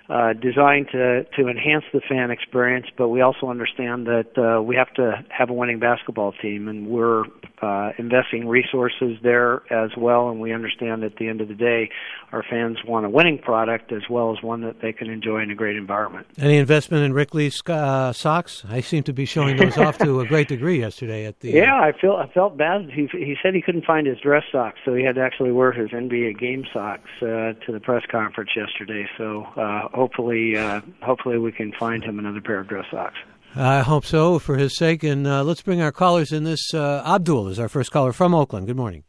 uh, 0.08 0.32
designed 0.32 0.88
to 0.92 1.24
to 1.36 1.48
enhance 1.48 1.84
the 1.92 2.00
fan 2.00 2.30
experience, 2.30 2.86
but 2.96 3.08
we 3.08 3.20
also 3.20 3.48
understand 3.48 4.06
that 4.06 4.36
uh, 4.36 4.60
we 4.62 4.76
have 4.76 4.92
to 4.94 5.24
have 5.28 5.50
a 5.50 5.52
winning 5.52 5.78
basketball 5.78 6.32
team, 6.32 6.68
and 6.68 6.88
we're 6.88 7.24
uh, 7.62 7.92
investing 7.98 8.48
resources 8.48 9.16
there 9.22 9.62
as 9.72 9.90
well. 9.96 10.28
And 10.28 10.40
we 10.40 10.52
understand 10.52 11.02
that 11.02 11.12
at 11.12 11.16
the 11.18 11.28
end 11.28 11.40
of 11.40 11.48
the 11.48 11.54
day, 11.54 11.90
our 12.32 12.42
fans 12.42 12.78
want 12.86 13.06
a 13.06 13.10
winning 13.10 13.38
product 13.38 13.92
as 13.92 14.02
well 14.08 14.36
as 14.36 14.42
one 14.42 14.62
that 14.62 14.80
they 14.80 14.92
can 14.92 15.10
enjoy 15.10 15.40
in 15.40 15.50
a 15.50 15.54
great 15.54 15.76
environment. 15.76 16.26
Any 16.38 16.56
investment 16.56 17.04
in 17.04 17.12
Wrigley's 17.12 17.60
uh, 17.66 18.12
socks? 18.12 18.64
I 18.68 18.80
seem 18.80 19.02
to 19.04 19.12
be 19.12 19.24
showing 19.24 19.56
those 19.56 19.76
off 19.76 19.98
to 19.98 20.20
a 20.20 20.26
great 20.26 20.48
degree 20.48 20.80
yesterday 20.80 21.26
at 21.26 21.40
the. 21.40 21.50
Yeah, 21.60 21.74
I 21.74 21.92
feel 21.92 22.12
I 22.14 22.26
felt 22.32 22.56
bad. 22.56 22.90
He 22.90 23.06
he 23.12 23.36
said 23.42 23.54
he 23.54 23.60
couldn't 23.60 23.84
find 23.84 24.06
his 24.06 24.18
dress 24.18 24.44
socks, 24.50 24.78
so 24.84 24.94
he 24.94 25.04
had 25.04 25.16
to 25.16 25.20
actually 25.20 25.52
wear 25.52 25.72
his 25.72 25.90
NBA 25.90 26.38
game 26.38 26.64
socks 26.72 27.10
uh, 27.20 27.52
to 27.52 27.72
the 27.72 27.80
press 27.80 28.04
conference 28.10 28.50
yesterday. 28.56 29.06
So. 29.18 29.46
Uh, 29.56 29.88
hopefully, 29.94 30.56
uh, 30.56 30.80
hopefully 31.02 31.38
we 31.38 31.52
can 31.52 31.72
find 31.72 32.02
him 32.02 32.18
another 32.18 32.40
pair 32.40 32.60
of 32.60 32.68
dress 32.68 32.86
socks. 32.90 33.18
I 33.56 33.80
hope 33.80 34.04
so 34.04 34.38
for 34.38 34.56
his 34.56 34.76
sake. 34.76 35.02
And 35.02 35.26
uh, 35.26 35.42
let's 35.42 35.62
bring 35.62 35.80
our 35.80 35.92
callers 35.92 36.32
in. 36.32 36.44
This 36.44 36.72
uh, 36.72 37.02
Abdul 37.04 37.48
is 37.48 37.58
our 37.58 37.68
first 37.68 37.90
caller 37.90 38.12
from 38.12 38.34
Oakland. 38.34 38.66
Good 38.66 38.76
morning. 38.76 39.04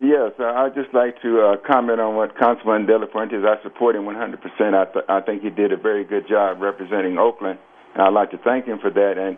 Yes, 0.00 0.32
uh, 0.38 0.44
I'd 0.44 0.74
just 0.74 0.94
like 0.94 1.20
to 1.22 1.40
uh, 1.42 1.56
comment 1.66 2.00
on 2.00 2.14
what 2.14 2.38
Councilman 2.38 2.86
De 2.86 2.96
La 2.96 3.06
Fuentes. 3.10 3.42
I 3.44 3.60
support 3.62 3.96
him 3.96 4.02
100%. 4.02 4.38
I, 4.38 4.84
th- 4.92 5.04
I 5.08 5.20
think 5.20 5.42
he 5.42 5.50
did 5.50 5.72
a 5.72 5.76
very 5.76 6.04
good 6.04 6.28
job 6.28 6.60
representing 6.60 7.18
Oakland, 7.18 7.58
and 7.94 8.02
I'd 8.02 8.12
like 8.12 8.30
to 8.30 8.38
thank 8.38 8.66
him 8.66 8.78
for 8.78 8.90
that. 8.90 9.14
And 9.18 9.36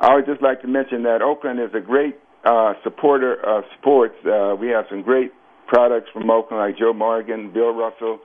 I 0.00 0.14
would 0.14 0.26
just 0.26 0.42
like 0.42 0.62
to 0.62 0.68
mention 0.68 1.02
that 1.02 1.22
Oakland 1.22 1.58
is 1.58 1.74
a 1.74 1.80
great 1.80 2.16
uh, 2.44 2.74
supporter 2.84 3.34
of 3.34 3.64
sports. 3.80 4.14
Uh, 4.24 4.54
we 4.54 4.68
have 4.68 4.84
some 4.88 5.02
great 5.02 5.32
products 5.66 6.08
from 6.12 6.30
Oakland, 6.30 6.60
like 6.60 6.78
Joe 6.78 6.92
Morgan, 6.92 7.52
Bill 7.52 7.74
Russell, 7.74 8.20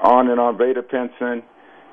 on 0.00 0.28
and 0.28 0.40
on, 0.40 0.58
Vada 0.58 0.82
Pinson, 0.82 1.44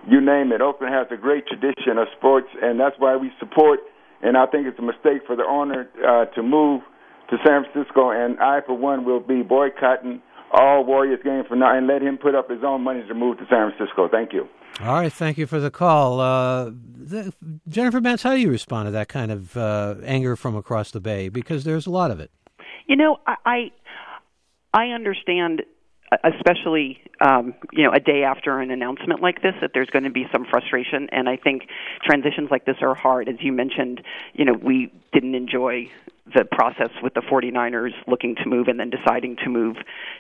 you 0.08 0.22
name 0.22 0.52
it. 0.52 0.62
Oakland 0.62 0.94
has 0.94 1.08
a 1.12 1.18
great 1.18 1.46
tradition 1.48 1.98
of 1.98 2.08
sports, 2.18 2.48
and 2.62 2.80
that's 2.80 2.96
why 2.98 3.16
we 3.16 3.32
support. 3.40 3.80
And 4.22 4.38
I 4.38 4.46
think 4.48 4.66
it's 4.66 4.80
a 4.80 4.82
mistake 4.82 5.28
for 5.28 5.36
the 5.36 5.44
owner 5.44 5.90
uh, 6.04 6.26
to 6.34 6.42
move 6.42 6.82
to 7.30 7.38
San 7.46 7.66
Francisco. 7.66 8.10
And 8.10 8.40
I, 8.40 8.62
for 8.66 8.76
one, 8.76 9.06
will 9.06 9.20
be 9.20 9.44
boycotting 9.44 10.22
all 10.52 10.84
Warriors 10.86 11.20
games 11.24 11.46
from 11.48 11.60
now 11.60 11.78
and 11.78 11.88
let 11.88 12.02
him 12.02 12.18
put 12.18 12.36
up 12.36 12.50
his 12.50 12.64
own 12.64 12.82
money 12.82 13.04
to 13.08 13.14
move 13.14 13.38
to 13.38 13.46
San 13.50 13.72
Francisco. 13.72 14.08
Thank 14.10 14.34
you. 14.34 14.48
All 14.80 14.94
right, 14.94 15.12
thank 15.12 15.38
you 15.38 15.48
for 15.48 15.60
the 15.60 15.72
call. 15.72 16.20
Uh, 16.20 16.66
the, 16.66 17.34
Jennifer 17.68 18.00
Matz, 18.00 18.24
how 18.24 18.34
do 18.34 18.40
you 18.40 18.50
respond 18.50 18.88
to 18.88 18.92
that 18.92 19.10
kind 19.10 19.32
of 19.32 19.58
uh, 19.58 19.96
anger 20.04 20.36
from 20.36 20.56
across 20.56 20.92
the 20.92 21.00
bay? 21.00 21.30
Because 21.30 21.64
there's 21.64 21.88
a 21.88 21.90
lot 21.90 22.12
of 22.12 22.20
it. 22.20 22.32
You 22.86 22.96
know, 22.96 23.18
I 23.26 23.36
I, 23.46 23.72
I 24.74 24.86
understand 24.90 25.64
especially 26.24 27.00
um, 27.20 27.54
you 27.72 27.84
know 27.84 27.92
a 27.92 28.00
day 28.00 28.24
after 28.24 28.60
an 28.60 28.72
announcement 28.72 29.22
like 29.22 29.42
this 29.42 29.54
that 29.62 29.72
there's 29.74 29.90
going 29.90 30.04
to 30.04 30.10
be 30.10 30.26
some 30.32 30.46
frustration. 30.46 31.10
And 31.12 31.28
i 31.28 31.38
think 31.38 31.64
transitions 32.04 32.50
like 32.50 32.66
this 32.66 32.78
are 32.82 32.96
hard. 32.96 33.28
As 33.28 33.36
you 33.40 33.52
mentioned 33.52 34.02
you 34.34 34.46
know 34.46 34.54
we 34.54 34.92
didn't 35.14 35.36
enjoy 35.36 35.90
the 36.34 36.46
process 36.46 36.90
with 37.02 37.14
the 37.14 37.22
49ers 37.22 37.94
looking 38.06 38.36
to 38.36 38.46
move 38.46 38.68
and 38.68 38.80
then 38.80 38.90
deciding 38.90 39.38
to 39.38 39.50
move 39.50 39.78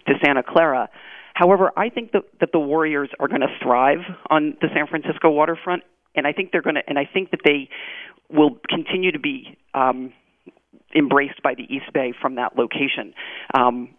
to 0.08 0.14
santa 0.24 0.44
clara. 0.44 0.90
However 1.34 1.72
i 1.78 1.90
think 1.90 2.12
that, 2.12 2.24
that 2.40 2.52
the 2.52 2.60
warriors 2.60 3.10
are 3.20 3.28
going 3.28 3.42
to 3.42 3.56
thrive 3.62 4.00
on 4.30 4.58
the 4.62 4.68
san 4.74 4.88
francisco 4.88 5.30
waterfront. 5.30 5.84
And 6.16 6.28
i 6.28 6.34
think 6.34 6.52
they're 6.52 6.62
going 6.62 6.76
to 6.76 6.84
and 6.88 7.00
i 7.00 7.06
think 7.06 7.32
that 7.32 7.42
they 7.46 7.70
will 8.30 8.58
continue 8.68 9.14
to 9.14 9.20
be 9.20 9.58
um, 9.74 10.12
embraced 10.94 11.42
by 11.42 11.54
the 11.54 11.64
east 11.64 11.92
bay 11.94 12.14
from 12.22 12.36
that 12.36 12.58
location. 12.58 13.14
Um, 13.54 13.90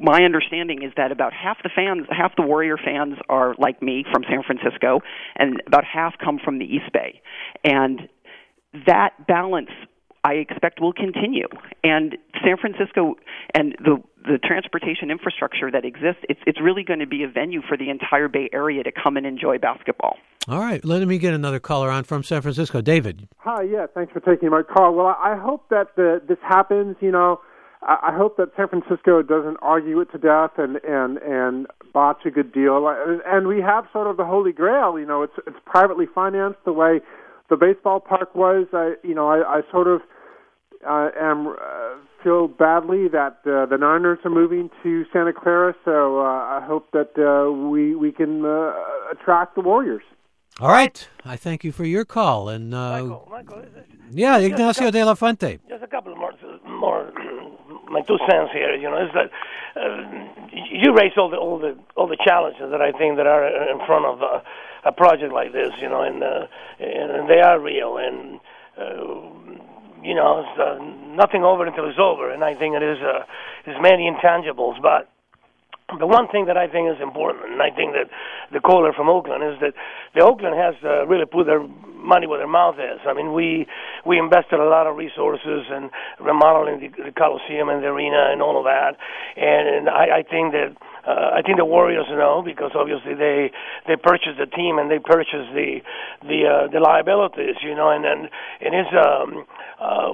my 0.00 0.22
understanding 0.22 0.82
is 0.82 0.92
that 0.96 1.10
about 1.10 1.32
half 1.32 1.58
the 1.62 1.70
fans, 1.74 2.06
half 2.10 2.36
the 2.36 2.42
Warrior 2.42 2.76
fans 2.76 3.16
are 3.28 3.54
like 3.58 3.82
me 3.82 4.04
from 4.10 4.22
San 4.28 4.42
Francisco, 4.42 5.00
and 5.36 5.60
about 5.66 5.84
half 5.84 6.14
come 6.22 6.38
from 6.42 6.58
the 6.58 6.64
East 6.64 6.92
Bay. 6.92 7.20
And 7.64 8.08
that 8.86 9.26
balance, 9.26 9.70
I 10.24 10.34
expect, 10.34 10.80
will 10.80 10.92
continue. 10.92 11.48
And 11.82 12.16
San 12.44 12.56
Francisco 12.58 13.16
and 13.54 13.74
the 13.78 14.02
the 14.24 14.38
transportation 14.38 15.10
infrastructure 15.10 15.68
that 15.72 15.84
exists, 15.84 16.22
it's 16.28 16.40
it's 16.46 16.60
really 16.60 16.84
going 16.84 17.00
to 17.00 17.06
be 17.06 17.24
a 17.24 17.28
venue 17.28 17.60
for 17.60 17.76
the 17.76 17.90
entire 17.90 18.28
Bay 18.28 18.48
Area 18.52 18.84
to 18.84 18.92
come 18.92 19.16
and 19.16 19.26
enjoy 19.26 19.58
basketball. 19.58 20.16
All 20.46 20.60
right, 20.60 20.84
let 20.84 21.06
me 21.06 21.18
get 21.18 21.34
another 21.34 21.60
caller 21.60 21.90
on 21.90 22.04
from 22.04 22.22
San 22.22 22.40
Francisco, 22.42 22.80
David. 22.80 23.28
Hi, 23.38 23.62
yeah, 23.62 23.86
thanks 23.92 24.12
for 24.12 24.20
taking 24.20 24.50
my 24.50 24.62
call. 24.62 24.94
Well, 24.94 25.06
I 25.06 25.36
hope 25.36 25.68
that 25.70 25.94
the, 25.96 26.20
this 26.26 26.38
happens. 26.42 26.96
You 27.00 27.10
know 27.10 27.40
I 27.84 28.14
hope 28.16 28.36
that 28.36 28.50
San 28.56 28.68
Francisco 28.68 29.22
doesn't 29.22 29.56
argue 29.60 30.00
it 30.00 30.12
to 30.12 30.18
death 30.18 30.52
and 30.56 30.76
and 30.84 31.18
and 31.18 31.66
botch 31.92 32.24
a 32.24 32.30
good 32.30 32.52
deal. 32.52 32.88
And 33.26 33.48
we 33.48 33.60
have 33.60 33.86
sort 33.92 34.06
of 34.06 34.16
the 34.16 34.24
holy 34.24 34.52
grail. 34.52 34.98
You 34.98 35.06
know, 35.06 35.22
it's 35.22 35.34
it's 35.46 35.56
privately 35.66 36.06
financed 36.14 36.60
the 36.64 36.72
way 36.72 37.00
the 37.50 37.56
baseball 37.56 38.00
park 38.00 38.34
was. 38.34 38.66
I 38.72 38.94
you 39.02 39.14
know 39.14 39.28
I, 39.28 39.58
I 39.58 39.60
sort 39.72 39.88
of 39.88 40.00
uh, 40.88 41.10
am 41.20 41.48
uh, 41.48 41.54
feel 42.22 42.46
badly 42.46 43.08
that 43.08 43.38
uh, 43.46 43.66
the 43.66 43.76
Niners 43.78 44.18
are 44.24 44.30
moving 44.30 44.70
to 44.82 45.04
Santa 45.12 45.32
Clara. 45.32 45.74
So 45.84 46.20
uh, 46.20 46.24
I 46.24 46.64
hope 46.64 46.90
that 46.92 47.18
uh, 47.18 47.50
we 47.50 47.96
we 47.96 48.12
can 48.12 48.44
uh, 48.44 48.72
attract 49.10 49.56
the 49.56 49.60
Warriors. 49.60 50.02
All 50.60 50.68
right, 50.68 51.08
I 51.24 51.36
thank 51.36 51.64
you 51.64 51.72
for 51.72 51.84
your 51.84 52.04
call 52.04 52.48
and. 52.48 52.74
Uh, 52.74 52.90
Michael, 52.90 53.28
Michael, 53.30 53.64
yeah, 54.10 54.38
Ignacio 54.38 54.90
de 54.90 55.02
la 55.02 55.14
Fuente. 55.14 55.58
Just 55.68 55.82
a 55.82 55.86
couple 55.86 56.14
more 56.14 56.32
more 56.66 57.10
my 57.92 58.00
two 58.02 58.18
cents 58.28 58.50
here. 58.52 58.74
You 58.74 58.88
know, 58.88 59.04
is 59.04 59.12
that 59.12 59.28
uh, 59.76 60.00
you 60.50 60.96
raise 60.96 61.12
all 61.16 61.28
the 61.28 61.36
all 61.36 61.58
the 61.58 61.76
all 61.94 62.08
the 62.08 62.18
challenges 62.24 62.72
that 62.72 62.80
I 62.80 62.92
think 62.92 63.16
that 63.18 63.26
are 63.26 63.44
in 63.70 63.78
front 63.86 64.06
of 64.06 64.22
uh, 64.22 64.40
a 64.84 64.92
project 64.92 65.32
like 65.32 65.52
this. 65.52 65.70
You 65.80 65.88
know, 65.88 66.02
and 66.02 66.24
uh, 66.24 66.46
and 66.80 67.28
they 67.28 67.40
are 67.40 67.60
real 67.60 67.98
and. 67.98 68.40
Uh, 68.72 69.28
you 70.02 70.16
know, 70.16 70.42
it's, 70.42 70.58
uh, 70.58 70.82
nothing 71.14 71.44
over 71.44 71.64
until 71.64 71.88
it's 71.88 71.98
over, 72.00 72.32
and 72.32 72.42
I 72.42 72.58
think 72.58 72.74
it 72.74 72.82
is 72.82 72.98
uh, 72.98 73.22
there's 73.64 73.80
many 73.80 74.10
intangibles, 74.10 74.82
but 74.82 75.11
the 75.98 76.06
one 76.06 76.28
thing 76.28 76.46
that 76.46 76.56
I 76.56 76.68
think 76.68 76.88
is 76.88 77.00
important, 77.02 77.52
and 77.52 77.62
I 77.62 77.70
think 77.70 77.92
that 77.92 78.08
the 78.52 78.60
caller 78.60 78.92
from 78.92 79.08
Oakland 79.08 79.42
is 79.42 79.60
that 79.60 79.74
the 80.14 80.22
Oakland 80.24 80.56
has 80.56 80.74
uh, 80.84 81.06
really 81.06 81.26
put 81.26 81.46
their 81.46 81.62
money 82.02 82.26
where 82.26 82.38
their 82.38 82.50
mouth 82.50 82.76
is. 82.78 83.00
I 83.06 83.14
mean, 83.14 83.32
we 83.32 83.66
we 84.04 84.18
invested 84.18 84.60
a 84.60 84.68
lot 84.68 84.86
of 84.86 84.96
resources 84.96 85.66
in 85.70 85.90
remodeling 86.20 86.80
the, 86.80 86.88
the 87.10 87.12
Coliseum 87.12 87.68
and 87.68 87.82
the 87.82 87.88
arena 87.88 88.30
and 88.32 88.42
all 88.42 88.58
of 88.58 88.64
that, 88.64 88.96
and, 89.36 89.68
and 89.68 89.88
I, 89.88 90.20
I 90.20 90.22
think 90.22 90.52
that. 90.52 90.76
Uh, 91.02 91.34
I 91.34 91.42
think 91.42 91.58
the 91.58 91.64
Warriors 91.64 92.06
know 92.10 92.42
because 92.46 92.70
obviously 92.78 93.14
they 93.14 93.50
they 93.88 93.96
purchased 93.96 94.38
the 94.38 94.46
team 94.46 94.78
and 94.78 94.88
they 94.88 95.00
purchased 95.00 95.50
the 95.50 95.82
the 96.22 96.46
uh, 96.46 96.70
the 96.70 96.78
liabilities, 96.78 97.56
you 97.60 97.74
know, 97.74 97.90
and 97.90 98.04
and 98.06 98.30
it 98.60 98.70
is 98.70 98.86
um, 98.94 99.44
uh, 99.80 100.12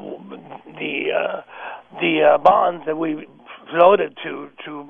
the 0.80 1.12
uh, 1.12 1.42
the 2.00 2.22
uh, 2.24 2.38
bonds 2.38 2.86
that 2.86 2.96
we 2.96 3.28
floated 3.70 4.16
to 4.24 4.48
to 4.64 4.88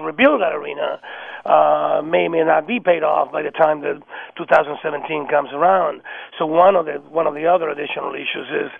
to 0.00 0.06
rebuild 0.06 0.40
that 0.40 0.56
arena 0.56 1.00
uh, 1.44 2.02
may 2.02 2.28
may 2.28 2.44
not 2.44 2.66
be 2.66 2.80
paid 2.80 3.02
off 3.02 3.32
by 3.32 3.42
the 3.42 3.50
time 3.52 3.80
that 3.82 4.00
2017 4.36 5.28
comes 5.28 5.50
around. 5.52 6.02
So 6.38 6.46
one 6.46 6.76
of 6.76 6.86
the 6.86 7.04
one 7.12 7.26
of 7.26 7.34
the 7.34 7.46
other 7.46 7.68
additional 7.68 8.14
issues 8.14 8.48
is 8.48 8.70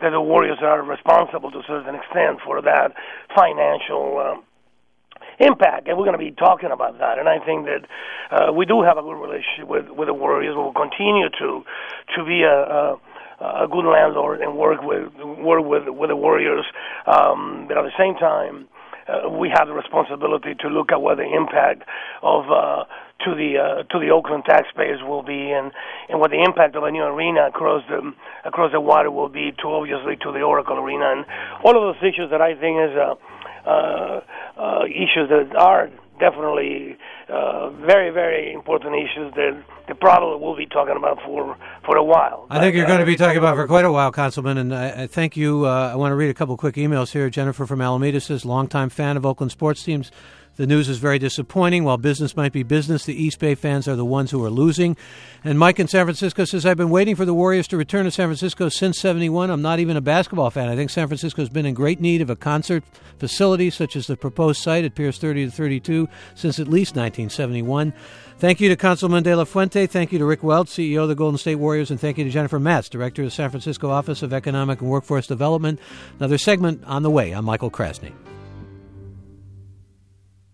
that 0.00 0.10
the 0.10 0.20
Warriors 0.20 0.58
are 0.60 0.82
responsible 0.82 1.50
to 1.50 1.58
a 1.58 1.66
certain 1.66 1.94
extent 1.94 2.40
for 2.44 2.60
that 2.62 2.92
financial. 3.34 4.18
Um, 4.18 4.44
impact, 5.38 5.86
and 5.86 5.98
we're 5.98 6.04
going 6.04 6.18
to 6.18 6.22
be 6.22 6.30
talking 6.32 6.70
about 6.72 6.98
that. 6.98 7.18
And 7.18 7.28
I 7.28 7.44
think 7.44 7.66
that 7.66 7.84
uh, 8.32 8.52
we 8.52 8.64
do 8.64 8.80
have 8.80 8.96
a 8.96 9.02
good 9.02 9.20
relationship 9.20 9.68
with 9.68 9.88
with 9.90 10.08
the 10.08 10.14
Warriors. 10.14 10.54
We'll 10.56 10.72
continue 10.72 11.28
to 11.28 11.62
to 12.16 12.24
be 12.24 12.42
a, 12.42 12.56
a 12.56 13.00
a 13.40 13.68
good 13.68 13.84
landlord 13.84 14.40
and 14.40 14.56
work 14.56 14.80
with 14.82 15.12
work 15.20 15.64
with 15.64 15.88
with 15.88 16.08
the 16.08 16.16
Warriors. 16.16 16.64
Um, 17.06 17.66
but 17.68 17.76
at 17.76 17.84
the 17.84 17.96
same 17.98 18.14
time, 18.16 18.68
uh, 19.08 19.28
we 19.30 19.48
have 19.48 19.68
the 19.68 19.74
responsibility 19.74 20.54
to 20.60 20.68
look 20.68 20.92
at 20.92 21.00
what 21.00 21.16
the 21.16 21.26
impact 21.26 21.82
of 22.22 22.50
uh, 22.50 22.84
to 23.24 23.34
the 23.34 23.58
uh, 23.58 23.82
to 23.92 23.98
the 23.98 24.10
Oakland 24.10 24.44
taxpayers 24.44 25.00
will 25.02 25.22
be, 25.22 25.52
and 25.52 25.72
and 26.08 26.20
what 26.20 26.30
the 26.30 26.42
impact 26.42 26.76
of 26.76 26.84
a 26.84 26.90
new 26.90 27.02
arena 27.02 27.46
across 27.46 27.82
the 27.88 28.12
across 28.44 28.72
the 28.72 28.80
water 28.80 29.10
will 29.10 29.28
be 29.28 29.52
to 29.62 29.68
obviously 29.68 30.16
to 30.16 30.32
the 30.32 30.42
Oracle 30.42 30.78
Arena, 30.78 31.12
and 31.12 31.24
all 31.64 31.76
of 31.76 31.94
those 31.94 32.02
issues 32.02 32.30
that 32.30 32.40
I 32.40 32.54
think 32.54 32.78
is 32.82 32.96
uh, 32.96 33.14
uh, 33.66 34.20
uh, 34.56 34.84
issues 34.86 35.28
that 35.30 35.56
are 35.56 35.90
definitely 36.18 36.96
uh, 37.28 37.70
very, 37.70 38.10
very 38.10 38.52
important 38.52 38.94
issues 38.94 39.32
that 39.34 39.62
the 39.88 39.94
probably 39.94 40.40
will 40.44 40.56
be 40.56 40.66
talking 40.66 40.96
about 40.96 41.18
for 41.24 41.56
for 41.84 41.96
a 41.96 42.04
while. 42.04 42.46
I 42.50 42.60
think 42.60 42.74
you're 42.74 42.86
going 42.86 43.00
to 43.00 43.06
be 43.06 43.16
talking 43.16 43.38
about 43.38 43.56
for 43.56 43.66
quite 43.66 43.84
a 43.84 43.92
while, 43.92 44.12
Councilman. 44.12 44.58
And 44.58 44.74
I, 44.74 45.02
I 45.02 45.06
thank 45.06 45.36
you. 45.36 45.66
Uh, 45.66 45.92
I 45.92 45.96
want 45.96 46.12
to 46.12 46.16
read 46.16 46.30
a 46.30 46.34
couple 46.34 46.56
quick 46.56 46.76
emails 46.76 47.12
here. 47.12 47.30
Jennifer 47.30 47.66
from 47.66 47.80
Alameda 47.80 48.20
says, 48.20 48.44
longtime 48.44 48.90
fan 48.90 49.16
of 49.16 49.24
Oakland 49.24 49.52
sports 49.52 49.82
teams. 49.82 50.10
The 50.56 50.66
news 50.66 50.88
is 50.88 50.96
very 50.96 51.18
disappointing. 51.18 51.84
While 51.84 51.98
business 51.98 52.34
might 52.34 52.52
be 52.52 52.62
business, 52.62 53.04
the 53.04 53.14
East 53.14 53.38
Bay 53.38 53.54
fans 53.54 53.86
are 53.86 53.94
the 53.94 54.06
ones 54.06 54.30
who 54.30 54.42
are 54.42 54.50
losing. 54.50 54.96
And 55.44 55.58
Mike 55.58 55.78
in 55.78 55.86
San 55.86 56.06
Francisco 56.06 56.46
says, 56.46 56.64
I've 56.64 56.78
been 56.78 56.88
waiting 56.88 57.14
for 57.14 57.26
the 57.26 57.34
Warriors 57.34 57.68
to 57.68 57.76
return 57.76 58.06
to 58.06 58.10
San 58.10 58.28
Francisco 58.28 58.70
since 58.70 58.98
71. 58.98 59.50
I'm 59.50 59.60
not 59.60 59.80
even 59.80 59.98
a 59.98 60.00
basketball 60.00 60.50
fan. 60.50 60.68
I 60.68 60.74
think 60.74 60.90
San 60.90 61.08
Francisco 61.08 61.42
has 61.42 61.50
been 61.50 61.66
in 61.66 61.74
great 61.74 62.00
need 62.00 62.22
of 62.22 62.30
a 62.30 62.36
concert 62.36 62.84
facility 63.18 63.68
such 63.68 63.96
as 63.96 64.06
the 64.06 64.16
proposed 64.16 64.62
site 64.62 64.84
at 64.84 64.94
Piers 64.94 65.18
30 65.18 65.44
to 65.44 65.50
32 65.50 66.08
since 66.34 66.58
at 66.58 66.68
least 66.68 66.96
1971. 66.96 67.92
Thank 68.38 68.60
you 68.60 68.70
to 68.70 68.76
Councilman 68.76 69.22
De 69.22 69.34
La 69.34 69.44
Fuente. 69.44 69.86
Thank 69.86 70.10
you 70.12 70.18
to 70.18 70.24
Rick 70.24 70.42
Welts, 70.42 70.74
CEO 70.74 71.02
of 71.02 71.08
the 71.08 71.14
Golden 71.14 71.38
State 71.38 71.56
Warriors. 71.56 71.90
And 71.90 72.00
thank 72.00 72.16
you 72.16 72.24
to 72.24 72.30
Jennifer 72.30 72.58
Matz, 72.58 72.88
Director 72.88 73.22
of 73.22 73.26
the 73.26 73.30
San 73.30 73.50
Francisco 73.50 73.90
Office 73.90 74.22
of 74.22 74.32
Economic 74.32 74.80
and 74.80 74.90
Workforce 74.90 75.26
Development. 75.26 75.78
Another 76.18 76.38
segment 76.38 76.82
on 76.84 77.02
the 77.02 77.10
way. 77.10 77.32
I'm 77.32 77.44
Michael 77.44 77.70
Krasny. 77.70 78.12